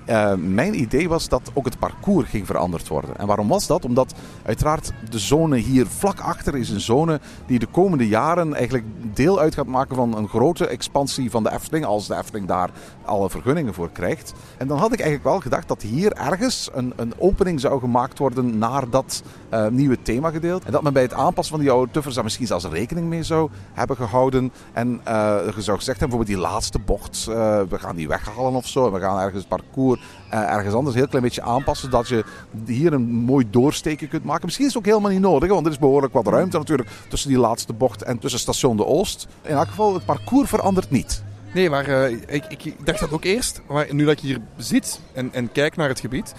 Eh, 0.08 0.34
mijn 0.34 0.80
idee 0.80 1.10
was 1.10 1.30
dat 1.30 1.52
ook 1.54 1.66
het 1.66 1.80
parcours 1.80 2.30
ging 2.30 2.46
veranderd 2.46 2.88
worden. 2.88 3.18
En 3.18 3.28
waarom 3.28 3.48
was 3.48 3.68
dat? 3.68 3.86
Omdat 3.86 4.14
uiteraard 4.46 4.92
de 5.10 5.20
zone 5.20 5.58
hier 5.58 5.88
vlak 5.88 6.20
achter 6.20 6.56
is 6.56 6.70
een 6.70 6.82
zone 6.82 7.20
die 7.46 7.60
de 7.60 7.66
komende 7.66 8.08
jaren 8.08 8.54
eigenlijk 8.54 8.86
deel 9.14 9.40
uit 9.40 9.54
gaat 9.54 9.68
maken 9.68 9.96
van 9.96 10.18
een 10.18 10.28
grote 10.28 10.68
expansie 10.68 11.32
van 11.32 11.44
de 11.44 11.52
Efteling. 11.52 11.86
Als 11.86 12.08
de 12.08 12.16
Efteling 12.16 12.48
daar 12.48 12.70
alle 13.06 13.30
vergunningen 13.30 13.74
voor 13.74 13.90
krijgt. 13.92 14.34
En 14.58 14.68
dan 14.68 14.78
had 14.78 14.94
ik 14.94 15.00
eigenlijk 15.00 15.30
wel 15.30 15.40
gedacht 15.40 15.68
dat 15.68 15.82
hier 15.82 16.14
ergens 16.14 16.70
een, 16.74 16.94
een 16.96 17.14
opening 17.18 17.60
zou 17.60 17.80
gemaakt 17.80 18.18
worden 18.18 18.58
naar 18.58 18.90
dat 18.90 19.24
eh, 19.50 19.68
nieuwe 19.68 20.02
themagedeelte. 20.02 20.66
En 20.66 20.72
dat 20.72 20.82
men 20.82 20.94
bij 20.94 21.02
het 21.02 21.14
aanpassen 21.14 21.56
van 21.56 21.64
die 21.64 21.72
oude 21.72 21.92
tuffers 21.92 22.16
daar 22.16 22.24
misschien 22.24 22.48
zelfs 22.48 22.66
rekening 22.66 23.08
mee 23.08 23.24
zou 23.24 23.50
hebben 23.74 23.96
gehouden. 23.96 24.52
En 24.74 25.02
eh, 25.04 25.40
je 25.56 25.62
zou 25.62 25.78
gezegd 25.78 26.00
hebben, 26.00 26.18
bijvoorbeeld 26.18 26.28
die 26.28 26.38
laatste 26.38 26.80
bocht, 26.80 27.28
eh, 27.30 27.62
we 27.70 27.80
gaan 27.80 27.96
die 27.96 28.08
weghalen 28.08 28.54
of 28.54 28.68
zo. 28.68 28.86
En 28.86 28.94
we 28.94 29.00
gaan 29.00 29.20
ergens 29.20 29.40
het 29.40 29.48
parcours 29.48 30.00
eh, 30.30 30.40
ergens 30.40 30.74
anders 30.74 30.94
een 30.96 31.02
heel 31.02 31.10
klein 31.10 31.24
beetje 31.24 31.42
aanpassen. 31.42 31.90
Dat 31.90 32.08
je 32.08 32.24
hier 32.66 32.94
een 32.94 33.10
mooi 33.10 33.48
doorsteken 33.50 34.08
kunt 34.08 34.24
maken. 34.24 34.46
Misschien 34.46 34.66
is 34.66 34.74
het 34.74 34.82
ook 34.82 34.90
helemaal 34.90 35.12
niet 35.12 35.22
nodig, 35.22 35.50
want 35.50 35.66
er 35.66 35.72
is 35.72 35.80
behoorlijk 35.80 36.14
wat 36.14 36.28
ruimte 36.28 36.58
natuurlijk 36.58 36.90
tussen 37.10 37.30
die 37.30 37.40
laatste 37.40 37.74
bocht 37.74 38.02
en 38.02 38.20
tussen 38.20 38.40
station 38.40 38.78
De 38.78 38.86
Oost. 38.86 39.28
In 39.42 39.56
elk 39.56 39.68
geval, 39.68 39.94
het 39.94 40.06
parcours 40.06 40.50
verandert 40.50 40.90
niet. 40.90 41.24
Nee, 41.54 41.70
maar 41.70 41.88
eh, 41.88 42.12
ik, 42.12 42.46
ik, 42.50 42.66
ik 42.66 42.86
dacht 42.86 43.00
dat 43.00 43.12
ook 43.12 43.24
eerst. 43.24 43.62
Maar 43.68 43.88
nu 43.94 44.06
dat 44.06 44.22
je 44.22 44.28
hier 44.28 44.40
zit 44.58 45.00
en, 45.14 45.34
en 45.34 45.52
kijkt 45.52 45.76
naar 45.76 45.90
het 45.90 46.00
gebied. 46.00 46.34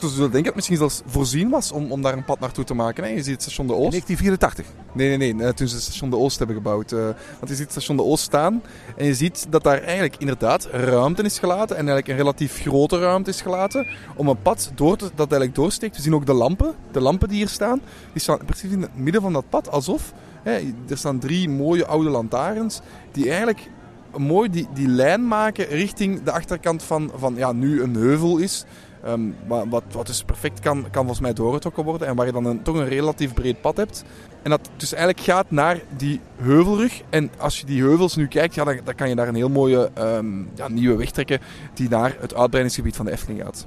Dus 0.00 0.14
dus 0.14 0.24
ik 0.26 0.32
denk 0.32 0.32
dat 0.32 0.44
het 0.44 0.54
misschien 0.54 0.76
zelfs 0.76 1.02
voorzien 1.06 1.48
was 1.50 1.72
om, 1.72 1.92
om 1.92 2.02
daar 2.02 2.12
een 2.12 2.24
pad 2.24 2.40
naartoe 2.40 2.64
te 2.64 2.74
maken. 2.74 3.04
Hè? 3.04 3.10
Je 3.10 3.22
ziet 3.22 3.32
het 3.32 3.42
station 3.42 3.66
De 3.66 3.72
In 3.72 3.78
Oost. 3.78 3.90
1984. 3.90 4.66
Nee, 4.92 5.16
nee, 5.16 5.34
nee. 5.34 5.46
eh, 5.46 5.52
Toen 5.52 5.68
ze 5.68 5.74
het 5.74 5.84
station 5.84 6.10
De 6.10 6.16
Oost 6.16 6.38
hebben 6.38 6.56
gebouwd. 6.56 6.92
eh, 6.92 6.98
want 6.98 7.16
je 7.48 7.54
ziet 7.54 7.58
het 7.58 7.70
station 7.70 7.96
De 7.96 8.02
Oost 8.02 8.24
staan. 8.24 8.62
En 8.96 9.06
je 9.06 9.14
ziet 9.14 9.46
dat 9.50 9.62
daar 9.62 9.80
eigenlijk 9.82 10.16
inderdaad 10.16 10.64
ruimte 10.70 11.22
is 11.22 11.38
gelaten. 11.38 11.76
En 11.76 11.88
eigenlijk 11.88 12.08
een 12.08 12.16
relatief 12.16 12.60
grote 12.60 12.98
ruimte 12.98 13.30
is 13.30 13.40
gelaten. 13.40 13.86
Om 14.16 14.28
een 14.28 14.42
pad 14.42 14.72
door 14.74 14.96
te, 14.96 15.04
dat 15.04 15.30
eigenlijk 15.30 15.54
doorsteekt. 15.54 15.96
We 15.96 16.02
zien 16.02 16.14
ook 16.14 16.26
de 16.26 16.32
lampen. 16.32 16.74
De 16.92 17.00
lampen 17.00 17.28
die 17.28 17.36
hier 17.36 17.48
staan. 17.48 17.80
Die 18.12 18.22
staan 18.22 18.38
precies 18.46 18.70
in 18.70 18.82
het 18.82 18.96
midden 18.96 19.22
van 19.22 19.32
dat 19.32 19.44
pad. 19.48 19.70
Alsof. 19.70 20.12
Hè, 20.42 20.52
er 20.88 20.98
staan 20.98 21.18
drie 21.18 21.48
mooie 21.48 21.86
oude 21.86 22.10
lantaarns. 22.10 22.80
Die 23.12 23.28
eigenlijk 23.28 23.70
mooi 24.16 24.50
die, 24.50 24.68
die 24.74 24.88
lijn 24.88 25.28
maken 25.28 25.66
richting 25.66 26.22
de 26.22 26.32
achterkant 26.32 26.82
van, 26.82 27.10
van 27.16 27.34
ja, 27.36 27.52
nu 27.52 27.82
een 27.82 27.94
heuvel 27.94 28.38
is. 28.38 28.64
Ehm, 29.04 29.20
wa- 29.46 29.68
wat, 29.68 29.82
wat 29.92 30.06
dus 30.06 30.22
perfect 30.22 30.60
kan, 30.60 30.82
kan 30.82 30.92
volgens 30.92 31.20
mij 31.20 31.32
doorgetrokken 31.32 31.84
worden. 31.84 32.08
En 32.08 32.16
waar 32.16 32.26
je 32.26 32.32
dan 32.32 32.44
een, 32.44 32.62
toch 32.62 32.76
een 32.76 32.88
relatief 32.88 33.34
breed 33.34 33.60
pad 33.60 33.76
hebt. 33.76 34.04
En 34.42 34.50
dat 34.50 34.70
dus 34.76 34.92
eigenlijk 34.92 35.24
gaat 35.26 35.50
naar 35.50 35.80
die 35.96 36.20
heuvelrug. 36.36 37.02
En 37.10 37.30
als 37.38 37.60
je 37.60 37.66
die 37.66 37.82
heuvels 37.82 38.16
nu 38.16 38.26
kijkt, 38.28 38.54
ja, 38.54 38.64
dan, 38.64 38.78
dan 38.84 38.94
kan 38.94 39.08
je 39.08 39.14
daar 39.14 39.28
een 39.28 39.34
heel 39.34 39.48
mooie 39.48 39.90
ehm, 39.94 40.26
ja, 40.54 40.68
nieuwe 40.68 40.96
weg 40.96 41.10
trekken. 41.10 41.40
Die 41.74 41.88
naar 41.88 42.16
het 42.20 42.34
uitbreidingsgebied 42.34 42.96
van 42.96 43.04
de 43.04 43.12
Efteling 43.12 43.42
gaat. 43.42 43.66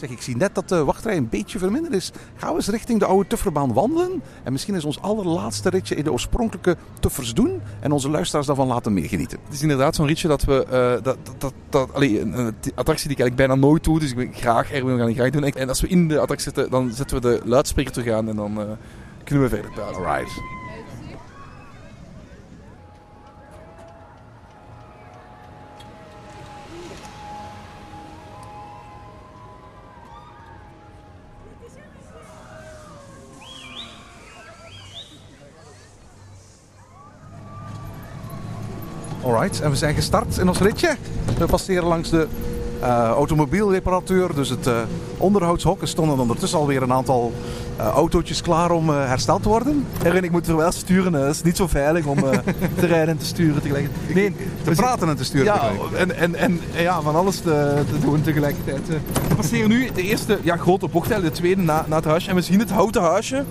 Zeg, 0.00 0.10
ik 0.10 0.22
zie 0.22 0.36
net 0.36 0.54
dat 0.54 0.68
de 0.68 0.84
wachtrij 0.84 1.16
een 1.16 1.28
beetje 1.28 1.58
verminderd 1.58 1.94
is. 1.94 2.10
Gaan 2.36 2.50
we 2.50 2.56
eens 2.56 2.68
richting 2.68 2.98
de 2.98 3.04
oude 3.04 3.26
Tufferbaan 3.28 3.72
wandelen? 3.72 4.22
En 4.42 4.52
misschien 4.52 4.74
is 4.74 4.84
ons 4.84 5.00
allerlaatste 5.00 5.68
ritje 5.68 5.94
in 5.94 6.04
de 6.04 6.12
oorspronkelijke 6.12 6.76
Tuffers 7.00 7.34
doen. 7.34 7.60
En 7.80 7.92
onze 7.92 8.10
luisteraars 8.10 8.46
daarvan 8.46 8.66
laten 8.66 8.94
meegenieten. 8.94 9.38
Het 9.44 9.54
is 9.54 9.62
inderdaad 9.62 9.94
zo'n 9.94 10.06
ritje 10.06 10.28
dat 10.28 10.42
we... 10.42 10.64
eh, 10.64 11.04
dat, 11.04 11.16
dat, 11.38 11.52
dat, 11.68 11.94
allee, 11.94 12.20
een, 12.20 12.38
een 12.38 12.54
attractie 12.74 13.08
die 13.08 13.16
ik 13.16 13.22
eigenlijk 13.22 13.36
bijna 13.36 13.54
nooit 13.54 13.84
doe. 13.84 13.98
Dus 13.98 14.10
ik 14.10 14.16
wil 14.16 14.28
graag, 14.32 14.72
Erwin, 14.72 14.92
we 14.92 14.98
gaan 14.98 15.06
die 15.06 15.16
graag 15.16 15.30
doen. 15.30 15.44
En 15.44 15.68
als 15.68 15.80
we 15.80 15.88
in 15.88 16.08
de 16.08 16.18
attractie 16.18 16.52
zitten, 16.52 16.70
dan 16.70 16.92
zetten 16.92 17.20
we 17.20 17.28
de 17.28 17.40
luidspreker 17.44 17.92
terug 17.92 18.14
aan. 18.14 18.28
En 18.28 18.36
dan 18.36 18.60
eh, 18.60 18.66
kunnen 19.24 19.44
we 19.44 19.50
verder 19.54 19.70
praten. 19.70 19.96
Alright. 19.96 20.59
Alright, 39.22 39.60
en 39.60 39.70
we 39.70 39.76
zijn 39.76 39.94
gestart 39.94 40.38
in 40.38 40.48
ons 40.48 40.58
ritje. 40.58 40.96
We 41.38 41.46
passeren 41.46 41.84
langs 41.84 42.10
de 42.10 42.26
eh, 42.80 43.08
automobielreparateur, 43.08 44.34
dus 44.34 44.48
het 44.48 44.66
eh, 44.66 44.74
onderhoudshok. 45.16 45.80
Er 45.80 45.88
stonden 45.88 46.18
ondertussen 46.18 46.58
alweer 46.58 46.82
een 46.82 46.92
aantal 46.92 47.32
eh, 47.76 47.86
autootjes 47.86 48.42
klaar 48.42 48.70
om 48.70 48.88
hersteld 48.88 49.42
te 49.42 49.48
worden. 49.48 49.86
Erwin, 50.02 50.24
ik 50.24 50.30
moet 50.30 50.46
er 50.46 50.56
wel 50.56 50.72
sturen. 50.72 51.12
Het 51.12 51.34
is 51.34 51.42
niet 51.42 51.56
zo 51.56 51.66
veilig 51.66 52.06
om 52.06 52.18
te 52.80 52.86
rijden 52.86 53.08
en 53.08 53.18
te 53.18 53.24
sturen 53.24 53.62
tegelijkertijd. 53.62 54.14
Nee, 54.14 54.34
Te 54.64 54.70
praten 54.70 55.08
en 55.08 55.16
te 55.16 55.24
sturen. 55.24 55.46
Ja, 55.46 55.58
tegelijk. 55.58 55.92
en, 55.92 56.16
en, 56.16 56.34
en 56.34 56.60
en 56.74 56.82
ja, 56.82 57.00
van 57.00 57.14
alles 57.14 57.36
te, 57.40 57.82
te 57.90 57.98
doen 57.98 58.22
tegelijkertijd. 58.22 58.88
We 59.28 59.34
passeren 59.36 59.68
nu 59.68 59.90
de 59.94 60.02
eerste 60.02 60.38
ja, 60.42 60.56
grote 60.56 60.88
bocht, 60.88 61.08
de 61.08 61.30
tweede 61.30 61.62
na, 61.62 61.84
na 61.88 61.96
het 61.96 62.04
huisje. 62.04 62.28
En 62.28 62.34
we 62.34 62.42
zien 62.42 62.58
het 62.58 62.70
houten 62.70 63.02
huisje 63.02 63.44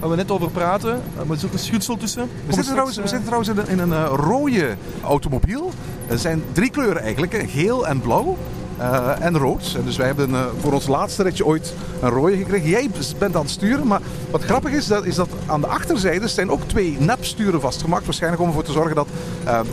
waar 0.00 0.10
we 0.10 0.16
net 0.16 0.30
over 0.30 0.50
praten. 0.50 0.90
Eh, 1.16 1.28
Er 1.28 1.34
is 1.36 1.44
ook 1.44 1.52
een 1.52 1.58
schutsel 1.58 1.96
tussen. 1.96 2.28
We 2.46 2.52
zitten, 2.52 2.70
trouwens, 2.72 2.96
we 2.96 3.02
zitten 3.08 3.24
trouwens 3.24 3.50
in 3.50 3.58
een, 3.58 3.68
in 3.68 3.78
een 3.78 3.92
eh, 3.92 4.12
rode 4.16 4.76
automobiel. 5.04 5.70
Er 6.08 6.18
zijn 6.18 6.42
drie 6.52 6.70
kleuren 6.70 7.02
eigenlijk, 7.02 7.44
geel 7.48 7.86
en 7.86 8.00
blauw. 8.00 8.36
eh, 8.78 9.10
en 9.20 9.38
rood. 9.38 9.74
En 9.76 9.84
dus 9.84 9.96
wij 9.96 10.06
hebben 10.06 10.30
voor 10.60 10.72
ons 10.72 10.86
laatste 10.86 11.22
ritje 11.22 11.46
ooit 11.46 11.74
een 12.02 12.08
rode 12.08 12.36
gekregen. 12.36 12.68
Jij 12.68 12.90
bent 13.18 13.34
aan 13.36 13.42
het 13.42 13.50
sturen, 13.50 13.86
maar 13.86 14.00
wat 14.30 14.42
grappig 14.44 14.72
is, 14.72 14.86
dat, 14.86 15.04
is 15.04 15.14
dat 15.14 15.28
aan 15.46 15.60
de 15.60 15.66
achterzijde 15.66 16.28
zijn 16.28 16.50
ook 16.50 16.60
twee 16.66 16.96
nepsturen 17.00 17.60
vastgemaakt. 17.60 18.04
Waarschijnlijk 18.04 18.42
om 18.42 18.48
ervoor 18.48 18.64
te 18.64 18.72
zorgen 18.72 18.94
dat 18.94 19.08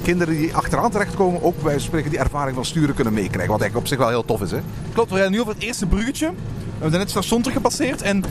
kinderen 0.01 0.35
die 0.37 0.55
achteraan 0.55 0.91
terechtkomen 0.91 1.43
ook 1.43 1.61
bij 1.63 1.79
spreken 1.79 2.09
die 2.09 2.19
ervaring 2.19 2.55
van 2.55 2.65
sturen 2.65 2.95
kunnen 2.95 3.13
meekrijgen. 3.13 3.51
Wat 3.51 3.61
eigenlijk 3.61 3.75
op 3.75 3.87
zich 3.87 3.97
wel 3.97 4.07
heel 4.09 4.25
tof 4.25 4.41
is. 4.41 4.51
Hè? 4.51 4.59
Klopt, 4.93 5.09
we 5.09 5.15
rijden 5.15 5.33
nu 5.33 5.41
over 5.41 5.53
het 5.53 5.63
eerste 5.63 5.85
bruggetje. 5.85 6.27
We 6.27 6.33
hebben 6.87 6.91
net 6.91 6.99
het 7.01 7.09
station 7.09 7.41
teruggepasseerd. 7.41 8.01
En 8.01 8.23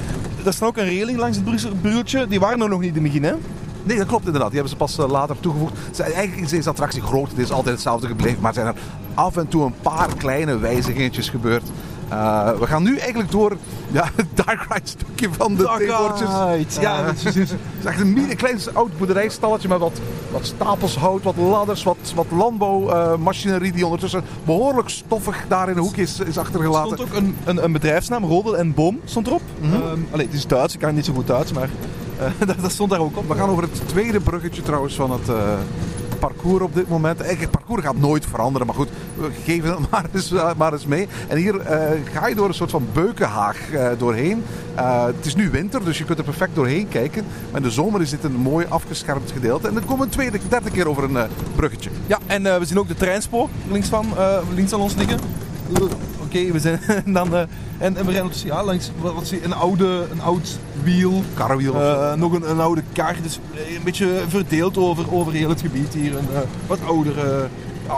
er 0.44 0.53
staat 0.53 0.68
ook 0.68 0.76
een 0.76 0.88
reling 0.88 1.18
langs 1.18 1.37
het 1.37 1.81
bruggetje. 1.83 2.26
Die 2.26 2.40
waren 2.40 2.61
er 2.61 2.68
nog 2.68 2.81
niet 2.81 2.96
in 2.96 3.03
het 3.03 3.12
begin, 3.12 3.24
hè? 3.24 3.35
Nee, 3.83 3.96
dat 3.96 4.07
klopt 4.07 4.24
inderdaad. 4.24 4.50
Die 4.50 4.61
hebben 4.61 4.79
ze 4.79 4.85
pas 4.85 4.98
eh, 4.98 5.11
later 5.11 5.40
toegevoegd. 5.40 6.00
Eigenlijk 6.00 6.37
is 6.37 6.50
deze 6.50 6.68
attractie 6.68 7.03
groot. 7.03 7.29
Het 7.29 7.38
is 7.38 7.50
altijd 7.50 7.74
hetzelfde 7.74 8.07
gebleven. 8.07 8.40
Maar 8.40 8.57
er 8.57 8.62
zijn 8.62 8.66
er 8.66 8.81
af 9.14 9.37
en 9.37 9.48
toe 9.48 9.64
een 9.64 9.74
paar 9.83 10.16
kleine 10.16 10.59
wijzigingetjes 10.59 11.29
gebeurd. 11.29 11.70
Eh, 12.11 12.51
we 12.59 12.66
gaan 12.66 12.83
nu 12.83 12.96
eigenlijk 12.96 13.31
door 13.31 13.57
ja, 13.90 14.09
het 14.14 14.27
Dark 14.35 14.66
Ride 14.68 14.88
stukje 14.88 15.29
van 15.33 15.55
de 15.55 15.75
theewoordjes. 15.79 16.29
Ja, 16.81 17.05
het 17.05 17.16
is, 17.16 17.25
het 17.25 17.37
is 17.37 17.85
echt 17.85 18.01
een 18.01 18.12
mini- 18.12 18.35
klein 18.35 18.59
oud 18.73 18.99
boerderijstalletje 18.99 19.68
met 19.68 19.79
wat, 19.79 20.01
wat 20.31 20.46
stapels 20.46 20.96
hout, 20.96 21.23
wat 21.23 21.37
ladders, 21.37 21.83
wat, 21.83 21.96
wat 22.14 22.27
landbouwmachinerie 22.31 23.73
die 23.73 23.85
ondertussen 23.85 24.23
behoorlijk 24.44 24.88
stoffig 24.88 25.44
daar 25.49 25.68
in 25.70 25.77
een 25.77 25.83
hoekje 25.83 26.03
is, 26.03 26.20
is 26.20 26.37
Er 26.37 26.42
achtergelaten. 26.42 26.96
stond 26.96 27.11
ook 27.11 27.16
een, 27.16 27.37
een, 27.44 27.64
een 27.64 27.73
bedrijfsnaam, 27.73 28.25
Rodel 28.25 28.57
en 28.57 28.75
Boom, 28.75 29.01
stond 29.05 29.27
erop. 29.27 29.42
Allee, 30.11 30.27
het 30.27 30.35
is 30.35 30.46
Duits, 30.46 30.75
ik 30.75 30.81
kan 30.81 30.94
niet 30.94 31.05
zo 31.05 31.12
goed 31.12 31.27
Duits, 31.27 31.53
maar 31.53 31.68
eh, 32.18 32.27
dat, 32.49 32.61
dat 32.61 32.73
stond 32.73 32.90
daar 32.90 33.01
ook 33.01 33.16
op. 33.16 33.29
We 33.29 33.35
gaan 33.35 33.49
over 33.49 33.62
het 33.62 33.88
tweede 33.88 34.20
bruggetje 34.20 34.62
trouwens 34.62 34.94
van 34.94 35.11
het 35.11 35.29
eh, 35.29 35.35
parcours 36.20 36.62
op 36.62 36.74
dit 36.74 36.88
moment. 36.88 37.20
Eigenlijk, 37.20 37.52
het 37.52 37.61
parcours 37.61 37.83
gaat 37.83 37.98
nooit 37.98 38.26
veranderen, 38.26 38.66
maar 38.66 38.76
goed, 38.76 38.88
we 39.16 39.28
geven 39.44 39.70
het 39.70 39.90
maar 39.90 40.04
eens, 40.14 40.33
eh, 40.33 40.50
maar 40.56 40.72
eens 40.72 40.87
mee. 40.87 41.09
En 41.28 41.37
hier 41.37 41.61
eh, 41.61 42.00
ga 42.12 42.26
je 42.26 42.35
door 42.35 42.48
een 42.48 42.54
soort 42.54 42.70
van 42.70 42.87
beukenhaag 42.92 43.72
eh, 43.72 43.88
doorheen. 43.98 44.42
Eh, 44.74 45.04
het 45.04 45.26
is 45.26 45.35
nu 45.35 45.50
winter, 45.50 45.85
dus 45.85 45.98
je 45.98 46.04
kunt 46.04 46.18
er 46.18 46.24
perfect 46.24 46.54
doorheen 46.54 46.88
kijken. 46.88 47.24
Maar 47.50 47.61
in 47.61 47.66
de 47.66 47.72
zomer 47.74 48.00
is 48.00 48.11
dit 48.11 48.24
een 48.24 48.37
mooi 48.37 48.66
afgeschermd 48.68 49.30
gedeelte. 49.30 49.68
En 49.68 49.74
dan 49.74 49.83
komen 49.83 49.98
we 49.98 50.04
een 50.04 50.11
tweede, 50.11 50.38
derde 50.48 50.70
keer 50.70 50.88
over 50.88 51.04
een 51.04 51.16
eh, 51.16 51.24
bruggetje. 51.56 51.90
Ja, 52.06 52.18
en 52.26 52.46
eh, 52.46 52.59
we 52.59 52.64
zien 52.64 52.78
ook 52.78 52.88
de 52.88 52.94
treinspoor 52.94 53.48
links 53.70 53.88
van, 53.88 54.06
eh, 54.16 54.38
links 54.54 54.70
van 54.70 54.80
ons 54.80 54.94
liggen. 54.94 55.18
Oké, 56.31 56.53
we 56.53 56.59
zijn 56.59 56.81
en 57.05 57.12
dan... 57.12 57.35
eh, 57.35 57.40
en, 57.81 57.97
en 57.97 58.07
we 58.07 58.11
rijden 58.12 58.31
dus, 58.31 58.43
ja, 58.43 58.64
langs 58.64 58.90
wat, 59.01 59.27
zie 59.27 59.45
een, 59.45 59.53
oude, 59.55 60.07
een 60.11 60.21
oud 60.21 60.59
wiel. 60.83 61.23
Karrewiel 61.35 61.73
of 61.73 61.81
Eh, 61.81 62.14
nog 62.14 62.33
een, 62.33 62.51
een 62.51 62.61
oude 62.61 62.83
kar, 62.93 63.16
dus 63.23 63.38
eh, 63.55 63.75
een 63.75 63.83
beetje 63.85 64.23
verdeeld 64.29 64.77
over, 64.77 65.12
over 65.14 65.33
heel 65.33 65.49
het 65.49 65.61
gebied 65.61 65.95
hier. 65.95 66.16
En, 66.16 66.27
eh, 66.35 66.40
wat 66.66 66.79
oudere 66.87 67.49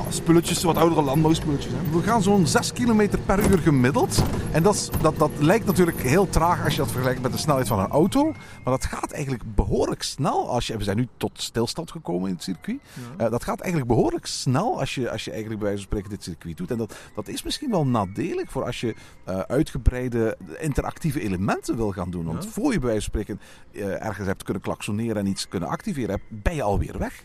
spulletjes, 0.08 0.62
wat 0.62 0.76
oudere 0.76 1.02
landbouwspulletjes. 1.02 1.72
Hè. 1.72 1.98
We 1.98 2.02
gaan 2.02 2.22
zo'n 2.22 2.46
6 2.46 2.72
km 2.72 3.08
per 3.26 3.50
uur 3.50 3.58
gemiddeld. 3.58 4.22
En 4.52 4.62
dat, 4.62 4.74
is, 4.74 4.90
dat, 5.00 5.18
dat 5.18 5.30
lijkt 5.38 5.66
natuurlijk 5.66 6.00
heel 6.00 6.28
traag 6.28 6.64
als 6.64 6.74
je 6.74 6.80
dat 6.80 6.90
vergelijkt 6.90 7.22
met 7.22 7.32
de 7.32 7.38
snelheid 7.38 7.68
van 7.68 7.78
een 7.78 7.88
auto. 7.88 8.32
Maar 8.32 8.72
dat 8.72 8.84
gaat 8.84 9.12
eigenlijk 9.12 9.54
behoorlijk 9.54 10.02
snel. 10.02 10.50
Als 10.50 10.66
je, 10.66 10.76
we 10.76 10.84
zijn 10.84 10.96
nu 10.96 11.08
tot 11.16 11.42
stilstand 11.42 11.90
gekomen 11.90 12.28
in 12.28 12.34
het 12.34 12.42
circuit. 12.42 12.80
Eh, 13.16 13.30
dat 13.30 13.44
gaat 13.44 13.60
eigenlijk 13.60 13.92
behoorlijk 13.92 14.26
snel 14.26 14.80
als 14.80 14.94
je, 14.94 15.10
als 15.10 15.24
je 15.24 15.30
eigenlijk 15.30 15.60
bij 15.60 15.70
wijze 15.70 15.86
van 15.88 15.92
spreken 15.92 16.16
dit 16.16 16.24
circuit 16.24 16.56
doet. 16.56 16.70
En 16.70 16.78
dat, 16.78 16.94
dat 17.14 17.28
is 17.28 17.42
misschien 17.42 17.70
wel 17.70 17.86
nadelig 17.86 18.50
voor 18.50 18.64
als 18.64 18.80
je 18.80 18.94
eh, 19.24 19.38
uitgebreide 19.38 20.36
interactieve 20.60 21.20
elementen 21.20 21.76
wil 21.76 21.90
gaan 21.90 22.10
doen. 22.10 22.24
Want 22.24 22.46
voor 22.46 22.72
je 22.72 22.78
bij 22.78 22.88
wijze 22.88 23.10
van 23.10 23.20
spreken 23.20 23.40
eh, 23.72 24.06
ergens 24.06 24.26
hebt 24.26 24.42
kunnen 24.42 24.62
klaksoneren 24.62 25.16
en 25.16 25.26
iets 25.26 25.48
kunnen 25.48 25.68
activeren, 25.68 26.20
ben 26.28 26.54
je 26.54 26.62
alweer 26.62 26.98
weg. 26.98 27.22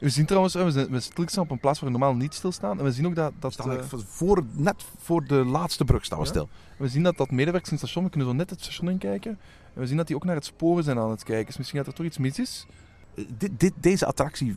We 0.00 0.08
zien 0.08 0.26
trouwens, 0.26 0.54
we, 0.54 0.70
zijn, 0.70 0.90
we 0.90 1.00
stilstaan 1.00 1.44
op 1.44 1.50
een 1.50 1.60
plaats 1.60 1.80
waar 1.80 1.88
we 1.88 1.96
normaal 2.04 2.22
niet 2.22 2.34
stilstaan. 2.34 2.78
En 2.78 2.84
we 2.84 2.92
zien 2.92 3.06
ook 3.06 3.14
dat... 3.14 3.32
dat 3.38 3.52
Staan 3.52 3.78
eh, 3.78 3.84
voor, 4.06 4.44
net 4.52 4.84
voor 4.98 5.24
de 5.26 5.44
laatste 5.44 5.84
brug 5.84 6.04
staan 6.04 6.18
we 6.18 6.24
Ja. 6.24 6.30
stil. 6.30 6.48
We 6.76 6.88
zien 6.88 7.02
dat 7.02 7.16
dat 7.16 7.30
medewerkers 7.30 7.70
in 7.70 7.76
het 7.76 7.84
station, 7.86 8.04
we 8.04 8.10
kunnen 8.10 8.28
zo 8.28 8.34
net 8.34 8.50
het 8.50 8.60
station 8.60 8.90
inkijken. 8.90 9.38
En 9.74 9.80
we 9.80 9.86
zien 9.86 9.96
dat 9.96 10.06
die 10.06 10.16
ook 10.16 10.24
naar 10.24 10.34
het 10.34 10.44
sporen 10.44 10.84
zijn 10.84 10.98
aan 10.98 11.10
het 11.10 11.24
kijken. 11.24 11.46
Dus 11.46 11.56
misschien 11.56 11.78
dat 11.78 11.86
er 11.88 11.94
toch 11.94 12.06
iets 12.06 12.18
mis 12.18 12.38
is. 12.38 12.66
dit, 13.38 13.60
dit, 13.60 13.72
deze 13.80 14.06
attractie 14.06 14.56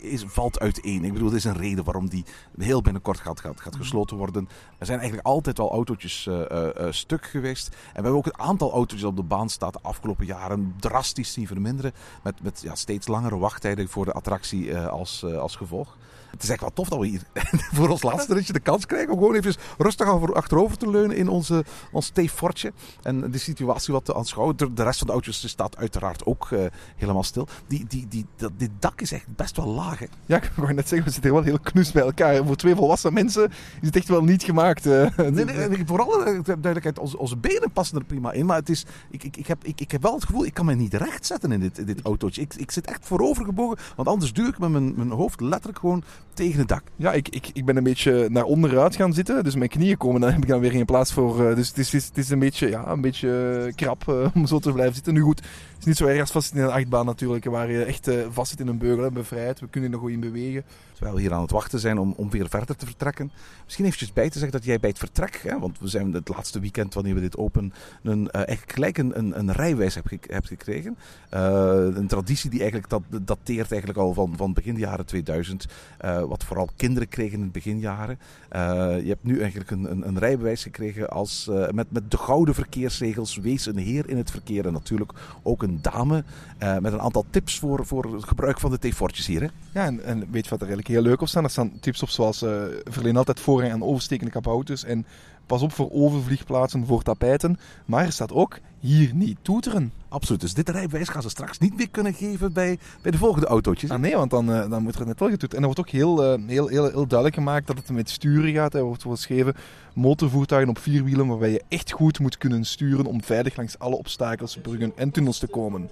is, 0.00 0.24
valt 0.26 0.60
uiteen. 0.60 1.04
Ik 1.04 1.12
bedoel, 1.12 1.28
er 1.30 1.36
is 1.36 1.44
een 1.44 1.56
reden 1.56 1.84
waarom 1.84 2.08
die 2.08 2.24
heel 2.58 2.82
binnenkort 2.82 3.20
gaat, 3.20 3.40
gaat, 3.40 3.60
gaat 3.60 3.76
gesloten 3.76 4.16
worden. 4.16 4.48
Er 4.78 4.86
zijn 4.86 4.98
eigenlijk 4.98 5.28
altijd 5.28 5.58
wel 5.58 5.70
autootjes 5.70 6.26
eh, 6.26 6.50
eh, 6.50 6.86
eh, 6.86 6.92
stuk 6.92 7.26
geweest. 7.26 7.68
En 7.68 7.74
we 7.74 7.92
hebben 7.92 8.12
ook 8.12 8.24
het 8.24 8.38
aantal 8.38 8.72
autootjes 8.72 9.04
op 9.04 9.16
de 9.16 9.22
baan 9.22 9.48
staat 9.48 9.72
de 9.72 9.78
afgelopen 9.82 10.26
jaren 10.26 10.74
drastisch 10.80 11.32
zien 11.32 11.46
verminderen. 11.46 11.92
Met, 12.22 12.42
met 12.42 12.60
ja, 12.62 12.74
steeds 12.74 13.06
langere 13.06 13.38
wachttijden 13.38 13.88
voor 13.88 14.04
de 14.04 14.12
attractie 14.12 14.72
eh, 14.72 14.86
als, 14.86 15.22
eh, 15.22 15.38
als 15.38 15.56
gevolg. 15.56 15.96
Het 16.32 16.42
is 16.42 16.48
echt 16.48 16.60
wel 16.60 16.72
tof 16.72 16.88
dat 16.88 16.98
we 16.98 17.06
hier 17.06 17.22
voor 17.74 17.88
ons 17.88 18.02
laatste 18.02 18.34
ritje 18.34 18.52
de 18.52 18.60
kans 18.60 18.86
krijgen 18.86 19.12
om 19.12 19.18
gewoon 19.18 19.34
even 19.34 19.54
rustig 19.78 20.08
over- 20.08 20.34
achterover 20.34 20.76
te 20.78 20.90
leunen 20.90 21.16
in 21.16 21.28
onze, 21.28 21.64
ons 21.92 22.08
theefortje. 22.08 22.72
En 23.02 23.30
de 23.30 23.38
situatie 23.38 23.92
wat 23.92 24.04
te 24.04 24.14
aanschouwen. 24.14 24.56
De 24.56 24.82
rest 24.82 24.98
van 24.98 25.06
de 25.06 25.12
auto's 25.12 25.48
staat 25.48 25.76
uiteraard 25.76 26.26
ook 26.26 26.48
eh, 26.50 26.60
helemaal 26.96 27.22
stil. 27.22 27.46
Die, 27.66 27.84
die, 27.88 28.06
die, 28.08 28.26
dat, 28.36 28.52
dit 28.56 28.70
dak 28.78 29.00
is 29.00 29.12
echt 29.12 29.26
best 29.36 29.56
wel 29.56 29.66
laag. 29.66 29.98
Hè? 29.98 30.06
Ja, 30.26 30.36
ik 30.42 30.50
wou 30.56 30.72
net 30.74 30.88
zeggen, 30.88 31.06
we 31.08 31.12
zitten 31.14 31.32
wel 31.32 31.42
heel 31.42 31.58
knus 31.58 31.92
bij 31.92 32.02
elkaar. 32.02 32.46
Voor 32.46 32.56
twee 32.56 32.74
volwassen 32.74 33.12
mensen 33.12 33.50
is 33.80 33.86
het 33.86 33.96
echt 33.96 34.08
wel 34.08 34.22
niet 34.24 34.42
gemaakt. 34.42 34.86
eh. 34.86 35.16
Nee, 35.16 35.30
nee, 35.44 35.68
nee, 35.68 35.82
voor 35.86 36.00
alle 36.02 36.42
duidelijkheid, 36.44 36.98
onze, 36.98 37.18
onze 37.18 37.36
benen 37.36 37.70
passen 37.72 37.98
er 37.98 38.04
prima 38.04 38.32
in. 38.32 38.46
Maar 38.46 38.56
het 38.56 38.68
is, 38.68 38.84
ik, 39.10 39.24
ik, 39.24 39.36
ik, 39.36 39.46
heb, 39.46 39.64
ik, 39.64 39.80
ik 39.80 39.90
heb 39.90 40.02
wel 40.02 40.14
het 40.14 40.24
gevoel, 40.24 40.44
ik 40.44 40.54
kan 40.54 40.64
me 40.64 40.74
niet 40.74 40.94
recht 40.94 41.26
zetten 41.26 41.52
in 41.52 41.60
dit, 41.60 41.78
in 41.78 41.86
dit 41.86 42.02
autootje. 42.02 42.40
Ik, 42.40 42.54
ik 42.54 42.70
zit 42.70 42.86
echt 42.86 43.06
voorover 43.06 43.44
gebogen, 43.44 43.78
want 43.96 44.08
anders 44.08 44.32
duw 44.32 44.46
ik 44.46 44.58
met 44.58 44.70
mijn, 44.70 44.92
mijn 44.96 45.10
hoofd 45.10 45.40
letterlijk 45.40 45.78
gewoon 45.78 46.02
tegen 46.34 46.58
het 46.58 46.68
dak. 46.68 46.82
Ja, 46.96 47.12
ik, 47.12 47.28
ik, 47.28 47.50
ik 47.52 47.64
ben 47.64 47.76
een 47.76 47.82
beetje 47.82 48.28
naar 48.30 48.44
onderuit 48.44 48.96
gaan 48.96 49.12
zitten. 49.12 49.44
Dus 49.44 49.54
mijn 49.54 49.70
knieën 49.70 49.96
komen, 49.96 50.20
dan 50.20 50.30
heb 50.30 50.42
ik 50.42 50.48
dan 50.48 50.60
weer 50.60 50.70
geen 50.70 50.84
plaats 50.84 51.12
voor. 51.12 51.48
eh, 51.48 51.56
dus 51.56 51.68
het 51.68 51.78
is, 51.78 51.86
het 51.86 51.94
is, 51.94 52.06
het 52.06 52.18
is 52.18 52.30
een 52.30 52.38
beetje, 52.38 52.68
ja, 52.68 52.86
een 52.88 53.00
beetje 53.00 53.62
eh, 53.66 53.74
krap 53.74 54.08
eh, 54.08 54.26
om 54.34 54.46
zo 54.46 54.58
te 54.58 54.72
blijven 54.72 54.94
zitten. 54.94 55.14
Nu 55.14 55.20
goed, 55.20 55.38
het 55.40 55.78
is 55.78 55.84
niet 55.84 55.96
zo 55.96 56.06
erg 56.06 56.20
als 56.20 56.30
vast 56.30 56.54
in 56.54 56.60
een 56.60 56.70
achtbaan 56.70 57.06
natuurlijk. 57.06 57.44
Waar 57.44 57.70
je 57.70 57.84
echt 57.84 58.10
vast 58.30 58.50
zit 58.50 58.60
in 58.60 58.68
een 58.68 58.78
beugel, 58.78 59.10
bevrijd. 59.10 59.60
We 59.60 59.68
kunnen 59.68 59.90
nog 59.90 60.00
goed 60.00 60.10
in 60.10 60.20
bewegen. 60.20 60.64
Terwijl 61.02 61.22
we 61.22 61.28
hier 61.28 61.36
aan 61.36 61.42
het 61.44 61.50
wachten 61.56 61.78
zijn 61.80 61.98
om, 61.98 62.14
om 62.16 62.30
weer 62.30 62.48
verder 62.48 62.76
te 62.76 62.86
vertrekken. 62.86 63.30
Misschien 63.64 63.84
eventjes 63.84 64.12
bij 64.12 64.30
te 64.30 64.38
zeggen 64.38 64.58
dat 64.58 64.64
jij 64.66 64.80
bij 64.80 64.88
het 64.90 64.98
vertrek, 64.98 65.40
hè, 65.42 65.58
want 65.58 65.78
we 65.78 65.88
zijn 65.88 66.12
het 66.12 66.28
laatste 66.28 66.60
weekend 66.60 66.94
wanneer 66.94 67.14
we 67.14 67.20
dit 67.20 67.36
open, 67.36 67.72
een, 68.02 68.30
eh, 68.30 68.34
eigenlijk 68.34 68.72
gelijk 68.72 68.98
een, 68.98 69.18
een, 69.18 69.38
een 69.38 69.52
rijwijs 69.52 69.94
hebt, 69.94 70.10
hebt 70.30 70.46
gekregen. 70.48 70.96
Eh, 71.28 71.86
een 71.94 72.06
traditie 72.06 72.50
die 72.50 72.60
eigenlijk 72.60 72.90
dat, 72.90 73.02
dateert 73.22 73.70
eigenlijk 73.70 74.00
al 74.00 74.12
van, 74.14 74.32
van 74.36 74.52
begin 74.52 74.76
jaren 74.78 75.06
2000. 75.06 75.66
eh, 75.98 76.22
wat 76.22 76.44
vooral 76.44 76.68
kinderen 76.76 77.08
kregen 77.08 77.36
in 77.36 77.42
het 77.42 77.52
beginjaren. 77.52 78.18
Eh, 78.48 78.60
je 79.02 79.08
hebt 79.08 79.24
nu 79.24 79.40
eigenlijk 79.40 79.70
een, 79.70 79.90
een, 79.90 80.06
een 80.08 80.18
rijbewijs 80.18 80.62
gekregen 80.62 81.10
als, 81.10 81.48
eh, 81.48 81.68
met, 81.70 81.86
met 81.90 82.10
de 82.10 82.16
gouden 82.18 82.54
verkeersregels. 82.54 83.36
Wees 83.36 83.66
een 83.66 83.78
heer 83.78 84.08
in 84.08 84.16
het 84.16 84.30
verkeer 84.30 84.66
en 84.66 84.72
natuurlijk 84.72 85.12
ook 85.42 85.62
een 85.62 85.78
dame. 85.82 86.24
eh, 86.58 86.78
met 86.78 86.92
een 86.92 87.00
aantal 87.00 87.24
tips 87.30 87.58
voor, 87.58 87.86
voor 87.86 88.14
het 88.14 88.24
gebruik 88.24 88.60
van 88.60 88.70
de 88.70 88.78
theefortjes 88.78 89.26
hier. 89.26 89.40
Hè? 89.40 89.48
Ja, 89.72 89.84
en, 89.86 90.04
en 90.04 90.18
weet 90.30 90.44
je 90.44 90.50
wat 90.50 90.60
er 90.60 90.66
eigenlijk 90.66 90.88
heel 90.92 91.02
leuk 91.02 91.20
op 91.20 91.28
staan? 91.28 91.44
Er 91.44 91.50
staan 91.50 91.80
tips 91.80 92.02
op 92.02 92.08
zoals 92.08 92.42
eh 92.42 92.62
verleen 92.84 93.16
altijd 93.16 93.40
voorrang 93.40 93.72
aan 93.72 93.82
overstekende 93.82 94.32
kapouters. 94.32 94.84
En 94.84 95.06
pas 95.46 95.62
op 95.62 95.72
voor 95.72 95.90
overvliegplaatsen 95.92 96.86
voor 96.86 97.02
tapijten. 97.02 97.58
Maar 97.84 98.04
er 98.04 98.12
staat 98.12 98.32
ook 98.32 98.58
hier 98.78 99.14
niet 99.14 99.38
toeteren. 99.42 99.92
Absoluut. 100.08 100.40
Dus 100.40 100.54
dit 100.54 100.68
rijbewijs 100.68 101.08
gaan 101.08 101.22
ze 101.22 101.28
straks 101.28 101.58
niet 101.58 101.76
meer 101.76 101.90
kunnen 101.90 102.14
geven 102.14 102.52
bij, 102.52 102.78
bij 103.02 103.10
de 103.10 103.18
volgende 103.18 103.46
autootjes. 103.46 103.90
Ah 103.90 104.00
nee, 104.00 104.16
want 104.16 104.30
dan, 104.30 104.52
eh, 104.52 104.70
dan 104.70 104.82
moet 104.82 104.94
er 104.94 105.06
net 105.06 105.18
wel 105.18 105.30
getoet. 105.30 105.52
En 105.52 105.58
er 105.58 105.64
wordt 105.64 105.80
ook 105.80 105.88
heel, 105.88 106.24
eh, 106.24 106.40
heel, 106.46 106.68
heel, 106.68 106.90
heel 106.90 107.06
duidelijk 107.06 107.34
gemaakt 107.34 107.66
dat 107.66 107.76
het 107.76 107.90
met 107.90 108.10
sturen 108.10 108.52
gaat. 108.52 108.74
Er 108.74 108.82
wordt 108.82 109.02
geschreven 109.02 109.54
motorvoertuigen 109.94 110.70
op 110.70 110.78
vier 110.78 111.04
wielen 111.04 111.26
waarbij 111.26 111.50
je 111.50 111.62
echt 111.68 111.90
goed 111.90 112.18
moet 112.18 112.38
kunnen 112.38 112.64
sturen 112.64 113.06
om 113.06 113.22
veilig 113.22 113.56
langs 113.56 113.78
alle 113.78 113.96
obstakels, 113.96 114.56
bruggen 114.56 114.92
en 114.96 115.10
tunnels 115.10 115.38
te 115.38 115.46
komen. 115.46 115.90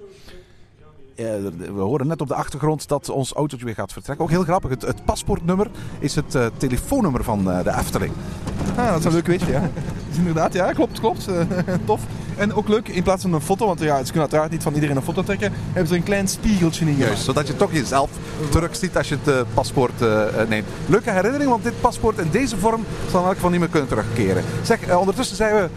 Eh, 1.14 1.24
we 1.74 1.80
horen 1.80 2.06
net 2.06 2.20
op 2.20 2.28
de 2.28 2.34
achtergrond 2.34 2.88
dat 2.88 3.08
ons 3.08 3.32
autootje 3.32 3.66
weer 3.66 3.74
gaat 3.74 3.92
vertrekken. 3.92 4.24
Ook 4.24 4.30
heel 4.30 4.42
grappig. 4.42 4.70
Het, 4.70 4.82
het 4.82 5.04
paspoortnummer 5.04 5.70
is 5.98 6.14
het 6.14 6.34
eh, 6.34 6.46
telefoonnummer 6.56 7.24
van 7.24 7.50
eh, 7.50 7.64
de 7.64 7.70
Efteling. 7.70 8.12
Ah, 8.76 8.90
dat 8.90 8.98
is 8.98 9.04
een 9.04 9.12
leuk 9.12 9.26
weetje, 9.26 9.52
ja. 9.52 9.70
Inderdaad, 10.18 10.52
ja, 10.52 10.72
klopt, 10.72 11.00
klopt. 11.00 11.28
Tof. 11.84 12.00
En 12.36 12.54
ook 12.54 12.68
leuk, 12.68 12.88
in 12.88 13.02
plaats 13.02 13.22
van 13.22 13.32
een 13.32 13.40
foto, 13.40 13.66
want 13.66 13.80
ja, 13.80 13.96
ze 13.96 14.02
kunnen 14.02 14.20
uiteraard 14.20 14.50
niet 14.50 14.62
van 14.62 14.74
iedereen 14.74 14.96
een 14.96 15.02
foto 15.02 15.22
trekken, 15.22 15.52
hebben 15.66 15.86
ze 15.86 15.92
er 15.92 15.98
een 15.98 16.06
klein 16.06 16.28
spiegeltje 16.28 16.86
in 16.86 16.96
Juist, 16.96 17.24
zodat 17.24 17.46
je 17.46 17.56
toch 17.56 17.72
jezelf 17.72 18.10
terug 18.48 18.76
ziet 18.76 18.96
als 18.96 19.08
je 19.08 19.16
het 19.22 19.34
eh, 19.34 19.40
paspoort 19.54 20.02
eh, 20.02 20.40
eh, 20.40 20.48
neemt. 20.48 20.66
Leuke 20.86 21.10
herinnering, 21.10 21.50
want 21.50 21.62
dit 21.62 21.80
paspoort 21.80 22.18
in 22.18 22.28
deze 22.30 22.56
vorm 22.56 22.84
zal 23.10 23.20
in 23.20 23.26
elk 23.26 23.34
geval 23.34 23.50
niet 23.50 23.60
meer 23.60 23.68
kunnen 23.68 23.88
terugkeren. 23.88 24.44
Zeg, 24.62 24.96
ondertussen 24.96 25.36
zijn 25.36 25.54
we 25.54 25.68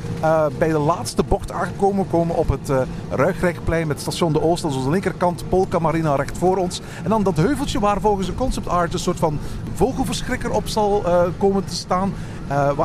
bij 0.58 0.68
de 0.68 0.78
laatste 0.78 1.24
bocht 1.24 1.52
aangekomen. 1.52 2.04
We 2.04 2.10
komen 2.10 2.36
op 2.36 2.50
het 2.50 2.72
Ruigrijkplein 3.10 3.88
met 3.88 4.00
station 4.00 4.34
De 4.34 4.42
Oost. 4.42 4.62
Dat 4.62 4.72
is 4.72 4.78
onze 4.78 4.90
linkerkant, 4.90 5.44
Polka 5.50 5.80
Marina 5.80 6.16
recht 6.16 6.38
voor 6.38 6.58
ons. 6.58 6.82
En 7.04 7.10
dan 7.10 7.24
dat 7.24 7.38
heuveltje 7.38 7.80
waar 7.80 8.02
volgens 8.02 8.28
de 8.28 8.36
concept 8.36 8.68
art 8.68 8.94
een 8.94 9.00
soort 9.00 9.20
van 9.20 9.40
vogelverschrikker 9.74 10.52
op 10.52 10.68
zal 10.68 11.04
komen 11.38 11.66
te 11.66 11.76
staan. 11.76 12.14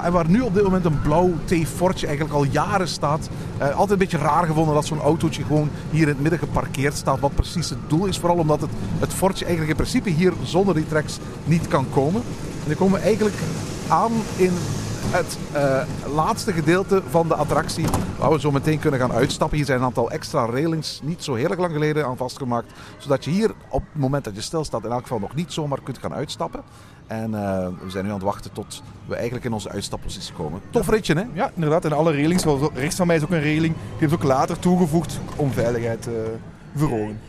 En 0.03 0.13
waar 0.13 0.29
nu 0.29 0.41
op 0.41 0.55
dit 0.55 0.63
moment 0.63 0.85
een 0.85 1.01
blauw 1.03 1.31
T-fortje 1.45 2.07
eigenlijk 2.07 2.37
al 2.37 2.45
jaren 2.45 2.89
staat. 2.89 3.29
Eh, 3.69 3.75
altijd 3.75 3.91
een 3.91 4.09
beetje 4.09 4.27
raar 4.27 4.47
gevonden 4.47 4.75
dat 4.75 4.87
zo'n 4.87 5.01
autootje 5.01 5.45
gewoon 5.45 5.71
hier 5.91 6.03
in 6.03 6.09
het 6.09 6.21
midden 6.21 6.39
geparkeerd 6.39 6.95
staat. 6.95 7.21
Wat 7.21 7.35
precies 7.35 7.71
het 7.71 7.79
doel 7.87 8.07
is. 8.07 8.19
Vooral 8.19 8.39
omdat 8.39 8.61
het, 8.61 8.71
het 8.99 9.15
fortje 9.15 9.45
eigenlijk 9.45 9.79
in 9.79 9.85
principe 9.85 10.11
hier 10.11 10.33
zonder 10.43 10.75
die 10.75 10.87
tracks 10.87 11.19
niet 11.45 11.69
kan 11.69 11.87
komen. 11.93 12.23
En 12.63 12.67
dan 12.67 12.77
komen 12.77 12.99
we 12.99 13.05
eigenlijk 13.05 13.37
aan 13.89 14.13
in 14.37 14.53
het 15.11 15.39
eh, 15.53 16.13
laatste 16.15 16.53
gedeelte 16.53 17.03
van 17.11 17.29
de 17.29 17.35
attractie. 17.35 17.85
Waar 18.19 18.31
we 18.31 18.41
zo 18.41 18.51
meteen 18.51 18.79
kunnen 18.79 19.01
gaan 19.01 19.13
uitstappen. 19.13 19.57
Hier 19.57 19.67
zijn 19.67 19.79
een 19.79 19.85
aantal 19.85 20.11
extra 20.11 20.47
railings 20.47 21.01
niet 21.03 21.25
zo 21.25 21.35
heel 21.35 21.49
erg 21.49 21.59
lang 21.59 21.73
geleden 21.73 22.07
aan 22.07 22.17
vastgemaakt. 22.17 22.73
Zodat 22.99 23.25
je 23.25 23.31
hier 23.31 23.51
op 23.69 23.83
het 23.93 24.01
moment 24.01 24.25
dat 24.25 24.35
je 24.35 24.41
stilstaat 24.41 24.85
in 24.85 24.91
elk 24.91 25.03
geval 25.03 25.19
nog 25.19 25.35
niet 25.35 25.53
zomaar 25.53 25.81
kunt 25.83 25.99
gaan 25.99 26.15
uitstappen. 26.15 26.63
En 27.07 27.35
eh, 27.35 27.69
we 27.85 27.91
zijn 27.91 28.05
nu 28.05 28.11
aan 28.11 28.17
het 28.17 28.25
wachten 28.25 28.53
tot 28.53 28.83
we 29.07 29.15
eigenlijk 29.15 29.45
in 29.45 29.53
onze 29.53 29.69
uitstappositie 29.69 30.35
komen. 30.35 30.61
Tof 30.71 30.89
ritje 30.89 31.15
hè? 31.15 31.25
Ja, 31.33 31.51
inderdaad. 31.55 31.85
En 31.85 31.93
alle 31.93 32.13
railings, 32.13 32.43
zoals 32.43 32.71
rechts 32.75 32.97
van 32.97 33.07
mij 33.07 33.17
is 33.17 33.23
ook 33.23 33.31
een 33.31 33.43
railing, 33.43 33.75
die 33.75 33.91
hebben 33.91 34.09
ze 34.09 34.15
ook 34.15 34.31
later 34.31 34.59
toegevoegd 34.59 35.21
om 35.37 35.53
veiligheid 35.53 36.03
te 36.03 36.35
verhogen. 36.75 37.21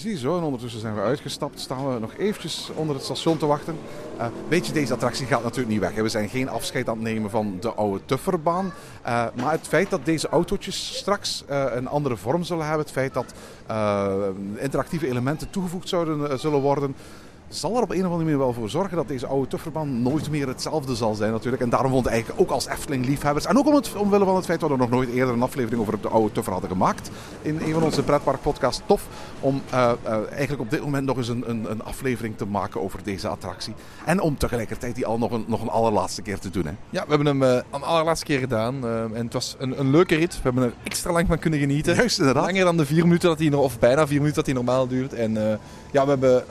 Ziezo, 0.00 0.36
en 0.36 0.44
ondertussen 0.44 0.80
zijn 0.80 0.94
we 0.94 1.00
uitgestapt. 1.00 1.60
Staan 1.60 1.92
we 1.92 1.98
nog 1.98 2.14
eventjes 2.16 2.70
onder 2.74 2.94
het 2.94 3.04
station 3.04 3.36
te 3.36 3.46
wachten. 3.46 3.76
Eh, 4.16 4.26
weet 4.48 4.66
je, 4.66 4.72
deze 4.72 4.92
attractie 4.92 5.26
gaat 5.26 5.42
natuurlijk 5.42 5.68
niet 5.68 5.80
weg. 5.80 5.94
We 5.94 6.08
zijn 6.08 6.28
geen 6.28 6.48
afscheid 6.48 6.88
aan 6.88 6.94
het 6.94 7.02
nemen 7.02 7.30
van 7.30 7.56
de 7.60 7.72
oude 7.72 8.00
Tufferbaan. 8.04 8.72
Eh, 9.02 9.26
maar 9.34 9.52
het 9.52 9.66
feit 9.68 9.90
dat 9.90 10.04
deze 10.04 10.28
autootjes 10.28 10.96
straks 10.96 11.44
eh, 11.46 11.64
een 11.74 11.88
andere 11.88 12.16
vorm 12.16 12.42
zullen 12.42 12.66
hebben. 12.66 12.82
Het 12.82 12.94
feit 12.94 13.14
dat 13.14 13.34
interactieve 14.56 15.08
elementen 15.08 15.50
toegevoegd 15.50 15.88
zouden, 15.88 16.38
zullen 16.38 16.60
worden. 16.60 16.94
Zal 17.50 17.76
er 17.76 17.82
op 17.82 17.90
een 17.90 17.98
of 17.98 18.04
andere 18.04 18.22
manier 18.22 18.38
wel 18.38 18.52
voor 18.52 18.70
zorgen 18.70 18.96
dat 18.96 19.08
deze 19.08 19.26
oude 19.26 19.48
tufferbaan 19.48 20.02
nooit 20.02 20.30
meer 20.30 20.48
hetzelfde 20.48 20.94
zal 20.94 21.14
zijn 21.14 21.32
natuurlijk. 21.32 21.62
En 21.62 21.68
daarom 21.68 21.90
vond 21.90 22.06
ik 22.06 22.12
eigenlijk 22.12 22.40
ook 22.40 22.50
als 22.50 22.66
Efteling-liefhebbers, 22.66 23.46
en 23.46 23.58
ook 23.58 23.66
om 23.66 23.74
het, 23.74 23.94
omwille 23.94 24.24
van 24.24 24.36
het 24.36 24.44
feit 24.44 24.60
dat 24.60 24.70
we 24.70 24.76
nog 24.76 24.90
nooit 24.90 25.08
eerder 25.08 25.34
een 25.34 25.42
aflevering 25.42 25.80
over 25.80 26.00
de 26.00 26.08
oude 26.08 26.32
tuffer 26.32 26.52
hadden 26.52 26.70
gemaakt 26.70 27.10
in 27.42 27.60
een 27.60 27.72
van 27.72 27.82
onze 27.82 28.02
pretparkpodcasts, 28.02 28.82
tof 28.86 29.06
om 29.40 29.62
uh, 29.72 29.92
uh, 30.04 30.12
eigenlijk 30.30 30.60
op 30.60 30.70
dit 30.70 30.80
moment 30.80 31.06
nog 31.06 31.16
eens 31.16 31.28
een, 31.28 31.50
een, 31.50 31.70
een, 31.70 31.82
aflevering 31.82 32.36
te 32.36 32.46
maken 32.46 32.80
over 32.80 33.02
deze 33.02 33.28
attractie. 33.28 33.74
En 34.04 34.20
om 34.20 34.38
tegelijkertijd 34.38 34.94
die 34.94 35.06
al 35.06 35.18
nog 35.18 35.30
een, 35.30 35.44
nog 35.46 35.62
een 35.62 35.68
allerlaatste 35.68 36.22
keer 36.22 36.38
te 36.38 36.50
doen. 36.50 36.66
Hè. 36.66 36.72
Ja, 36.90 37.02
we 37.02 37.08
hebben 37.08 37.26
hem 37.26 37.42
uh, 37.42 37.62
een 37.70 37.82
allerlaatste 37.82 38.26
keer 38.26 38.38
gedaan. 38.38 38.86
en 38.86 39.24
het 39.24 39.32
was 39.32 39.56
een, 39.58 39.80
een, 39.80 39.90
leuke 39.90 40.14
rit. 40.14 40.34
We 40.34 40.40
hebben 40.42 40.62
er 40.62 40.72
extra 40.82 41.12
lang 41.12 41.26
van 41.26 41.38
kunnen 41.38 41.60
genieten. 41.60 41.94
Juist 41.94 42.18
inderdaad. 42.18 42.44
Langer 42.44 42.64
dan 42.64 42.76
de 42.76 42.86
vier 42.86 43.02
minuten 43.02 43.28
dat 43.28 43.38
hij, 43.38 43.52
of 43.52 43.78
bijna 43.78 44.06
vier 44.06 44.18
minuten 44.18 44.36
dat 44.36 44.46
hij 44.46 44.54
normaal 44.54 44.86
duurt. 44.86 45.12
En 45.12 45.60
ja, 45.92 46.04
we 46.04 46.10
hebben, 46.10 46.44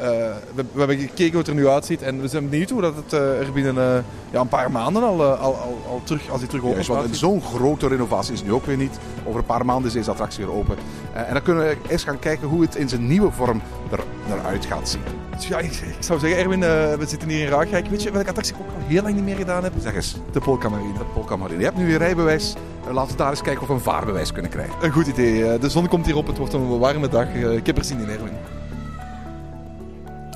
we, 0.55 0.63
we, 0.71 0.79
hebben 0.79 0.97
gekeken 0.97 1.29
hoe 1.29 1.39
het 1.39 1.47
er 1.47 1.53
nu 1.53 1.67
uitziet. 1.67 2.01
En 2.01 2.21
we 2.21 2.27
zijn 2.27 2.49
benieuwd 2.49 2.69
hoe 2.69 2.81
dat 2.81 2.95
het 2.95 3.11
er 3.11 3.51
binnen 3.53 4.05
ja, 4.31 4.39
een 4.39 4.47
paar 4.47 4.71
maanden 4.71 5.03
al, 5.03 5.23
al, 5.23 5.37
al, 5.37 5.81
al 5.89 6.01
terug, 6.03 6.29
als 6.29 6.39
hij 6.39 6.49
terug 6.49 6.63
open 6.63 6.79
is. 6.79 6.87
want 6.87 7.17
zo'n 7.17 7.41
grote 7.41 7.87
renovatie 7.87 8.33
is 8.33 8.43
nu 8.43 8.53
ook 8.53 8.65
weer 8.65 8.77
niet. 8.77 8.99
Over 9.25 9.39
een 9.39 9.45
paar 9.45 9.65
maanden 9.65 9.87
is 9.87 9.93
deze 9.93 10.11
attractie 10.11 10.45
weer 10.45 10.55
open. 10.55 10.77
en 11.13 11.33
dan 11.33 11.41
kunnen 11.41 11.63
we 11.63 11.77
eens 11.87 12.03
gaan 12.03 12.19
kijken 12.19 12.47
hoe 12.47 12.61
het 12.61 12.75
in 12.75 12.89
zijn 12.89 13.07
nieuwe 13.07 13.31
vorm 13.31 13.61
er 13.91 13.99
naar 14.27 14.45
uit 14.45 14.65
gaat 14.65 14.89
zien. 14.89 15.01
Ja, 15.47 15.59
ik, 15.59 15.71
ik 15.71 15.95
zou 15.99 16.19
zeggen, 16.19 16.39
Erwin, 16.39 16.61
uh, 16.61 16.93
we 16.93 17.05
zitten 17.07 17.29
hier 17.29 17.45
in 17.45 17.49
Raakrijk. 17.49 17.87
Weet 17.87 18.03
je 18.03 18.11
welke 18.11 18.27
attractie 18.27 18.55
ik 18.55 18.61
ook 18.61 18.67
al 18.67 18.87
heel 18.87 19.01
lang 19.01 19.15
niet 19.15 19.23
meer 19.23 19.35
gedaan 19.35 19.63
heb? 19.63 19.73
Zeg 19.79 19.95
eens. 19.95 20.15
De 20.31 20.39
Polkamarine. 20.39 20.93
De 20.93 21.05
Polkamarine. 21.13 21.59
Je 21.59 21.65
hebt 21.65 21.77
nu 21.77 21.85
weer 21.85 21.97
rijbewijs. 21.97 22.55
Uh, 22.87 22.93
laten 22.93 23.11
we 23.11 23.17
daar 23.17 23.29
eens 23.29 23.41
kijken 23.41 23.61
of 23.61 23.67
we 23.67 23.73
een 23.73 23.79
vaarbewijs 23.79 24.31
kunnen 24.31 24.51
krijgen. 24.51 24.75
Een 24.81 24.91
goed 24.91 25.07
idee. 25.07 25.39
Uh, 25.39 25.61
de 25.61 25.69
zon 25.69 25.87
komt 25.87 26.05
hier 26.05 26.15
op. 26.15 26.27
Het 26.27 26.37
wordt 26.37 26.53
een 26.53 26.79
warme 26.79 27.07
dag. 27.07 27.33
ik 27.33 27.65
heb 27.65 27.77
er 27.77 27.83
zin 27.83 27.99
in, 27.99 28.09
Erwin. 28.09 28.58